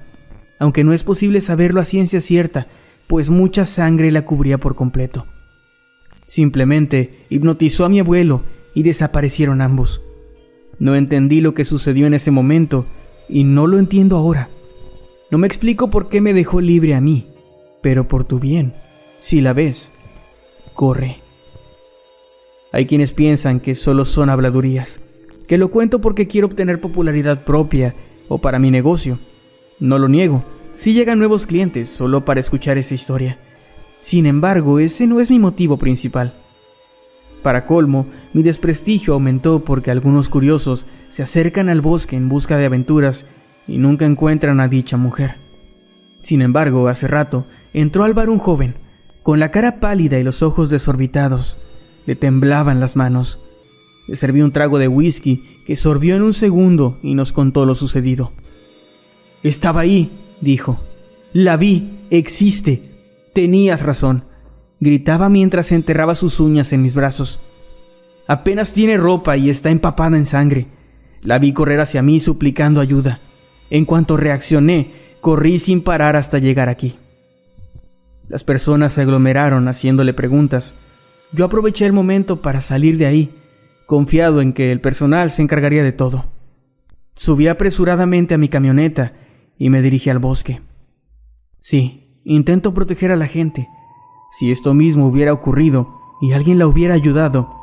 aunque 0.60 0.84
no 0.84 0.94
es 0.94 1.04
posible 1.04 1.42
saberlo 1.42 1.82
a 1.82 1.86
ciencia 1.86 2.22
cierta, 2.22 2.68
pues 3.08 3.30
mucha 3.30 3.66
sangre 3.66 4.12
la 4.12 4.24
cubría 4.24 4.58
por 4.58 4.76
completo. 4.76 5.26
Simplemente 6.28 7.26
hipnotizó 7.30 7.86
a 7.86 7.90
mi 7.90 8.00
abuelo 8.00 8.42
y 8.74 8.84
desaparecieron 8.84 9.62
ambos. 9.62 10.02
No 10.80 10.96
entendí 10.96 11.42
lo 11.42 11.54
que 11.54 11.66
sucedió 11.66 12.08
en 12.08 12.14
ese 12.14 12.32
momento 12.32 12.86
y 13.30 13.44
no 13.44 13.68
lo 13.68 13.80
entiendo 13.80 14.18
ahora. 14.18 14.50
No 15.32 15.38
me 15.38 15.48
explico 15.48 15.90
por 15.90 16.10
qué 16.10 16.22
me 16.22 16.34
dejó 16.34 16.62
libre 16.62 16.94
a 16.94 17.02
mí, 17.02 17.28
pero 17.82 18.08
por 18.08 18.26
tu 18.26 18.40
bien, 18.40 18.74
si 19.20 19.42
la 19.42 19.54
ves, 19.54 19.92
corre. 20.74 21.18
Hay 22.72 22.86
quienes 22.86 23.14
piensan 23.14 23.60
que 23.60 23.76
solo 23.76 24.06
son 24.06 24.30
habladurías, 24.30 25.00
que 25.48 25.58
lo 25.58 25.70
cuento 25.70 26.02
porque 26.02 26.28
quiero 26.28 26.48
obtener 26.48 26.80
popularidad 26.80 27.44
propia 27.44 27.96
o 28.28 28.40
para 28.40 28.60
mi 28.60 28.72
negocio. 28.72 29.20
No 29.80 30.00
lo 30.00 30.08
niego, 30.08 30.44
si 30.76 30.94
llegan 30.94 31.20
nuevos 31.20 31.46
clientes 31.46 31.90
solo 31.90 32.26
para 32.26 32.40
escuchar 32.40 32.78
esa 32.78 32.94
historia. 32.94 33.38
Sin 34.02 34.26
embargo, 34.26 34.80
ese 34.80 35.08
no 35.08 35.20
es 35.20 35.30
mi 35.30 35.40
motivo 35.40 35.78
principal. 35.78 36.34
Para 37.42 37.66
colmo, 37.66 38.08
mi 38.34 38.44
desprestigio 38.44 39.14
aumentó 39.14 39.60
porque 39.60 39.92
algunos 39.92 40.30
curiosos 40.30 40.86
se 41.10 41.24
acercan 41.24 41.70
al 41.70 41.82
bosque 41.82 42.16
en 42.16 42.28
busca 42.28 42.58
de 42.58 42.66
aventuras 42.66 43.26
y 43.68 43.78
nunca 43.78 44.06
encuentran 44.06 44.60
a 44.60 44.68
dicha 44.68 44.98
mujer. 44.98 45.36
Sin 46.22 46.42
embargo, 46.42 46.88
hace 46.88 47.08
rato 47.08 47.46
entró 47.74 48.04
al 48.04 48.16
bar 48.16 48.30
un 48.30 48.40
joven, 48.40 48.76
con 49.22 49.40
la 49.40 49.52
cara 49.52 49.80
pálida 49.80 50.20
y 50.20 50.24
los 50.24 50.42
ojos 50.42 50.70
desorbitados. 50.70 51.58
Le 52.06 52.16
temblaban 52.16 52.80
las 52.80 52.96
manos. 52.96 53.45
Le 54.08 54.16
serví 54.16 54.42
un 54.42 54.52
trago 54.52 54.78
de 54.78 54.88
whisky 54.88 55.44
que 55.66 55.76
sorbió 55.76 56.16
en 56.16 56.22
un 56.22 56.34
segundo 56.34 57.00
y 57.02 57.16
nos 57.16 57.32
contó 57.32 57.66
lo 57.66 57.76
sucedido. 57.76 58.32
Estaba 59.44 59.82
ahí, 59.82 60.12
dijo. 60.42 60.80
La 61.34 61.58
vi, 61.58 62.00
existe. 62.10 62.82
Tenías 63.34 63.82
razón 63.82 64.24
gritaba 64.80 65.30
mientras 65.30 65.72
enterraba 65.72 66.16
sus 66.16 66.40
uñas 66.40 66.72
en 66.74 66.82
mis 66.82 66.96
brazos. 66.96 67.40
Apenas 68.28 68.74
tiene 68.74 68.98
ropa 68.98 69.38
y 69.38 69.50
está 69.50 69.70
empapada 69.70 70.18
en 70.18 70.26
sangre. 70.26 70.68
La 71.22 71.40
vi 71.40 71.54
correr 71.54 71.80
hacia 71.80 72.02
mí 72.02 72.20
suplicando 72.20 72.82
ayuda. 72.82 73.20
En 73.70 73.86
cuanto 73.86 74.18
reaccioné, 74.18 74.92
corrí 75.22 75.60
sin 75.60 75.82
parar 75.82 76.16
hasta 76.16 76.40
llegar 76.40 76.70
aquí. 76.70 76.98
Las 78.28 78.44
personas 78.44 78.94
se 78.94 79.02
aglomeraron 79.02 79.68
haciéndole 79.68 80.14
preguntas. 80.14 80.76
Yo 81.32 81.46
aproveché 81.46 81.86
el 81.86 81.94
momento 81.94 82.42
para 82.42 82.62
salir 82.62 82.98
de 82.98 83.06
ahí, 83.06 83.32
confiado 83.86 84.42
en 84.42 84.54
que 84.54 84.72
el 84.72 84.82
personal 84.82 85.32
se 85.32 85.42
encargaría 85.42 85.84
de 85.84 85.92
todo. 85.92 86.26
Subí 87.16 87.48
apresuradamente 87.48 88.34
a 88.34 88.38
mi 88.38 88.50
camioneta 88.50 89.14
y 89.58 89.70
me 89.70 89.82
dirigí 89.82 90.10
al 90.10 90.20
bosque. 90.20 90.62
Sí, 91.60 92.22
intento 92.24 92.74
proteger 92.74 93.12
a 93.12 93.16
la 93.16 93.28
gente, 93.28 93.68
si 94.38 94.52
esto 94.52 94.74
mismo 94.74 95.08
hubiera 95.08 95.32
ocurrido 95.32 96.02
y 96.22 96.34
alguien 96.34 96.60
la 96.60 96.68
hubiera 96.68 96.94
ayudado, 96.94 97.56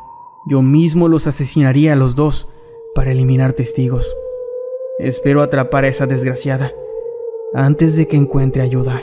yo 0.48 0.62
mismo 0.62 1.08
los 1.08 1.26
asesinaría 1.26 1.92
a 1.92 1.96
los 1.96 2.14
dos 2.14 2.48
para 2.94 3.12
eliminar 3.12 3.52
testigos. 3.52 4.16
Espero 4.98 5.42
atrapar 5.42 5.84
a 5.84 5.88
esa 5.88 6.06
desgraciada 6.06 6.72
antes 7.54 7.96
de 7.96 8.08
que 8.08 8.16
encuentre 8.16 8.62
ayuda. 8.62 9.02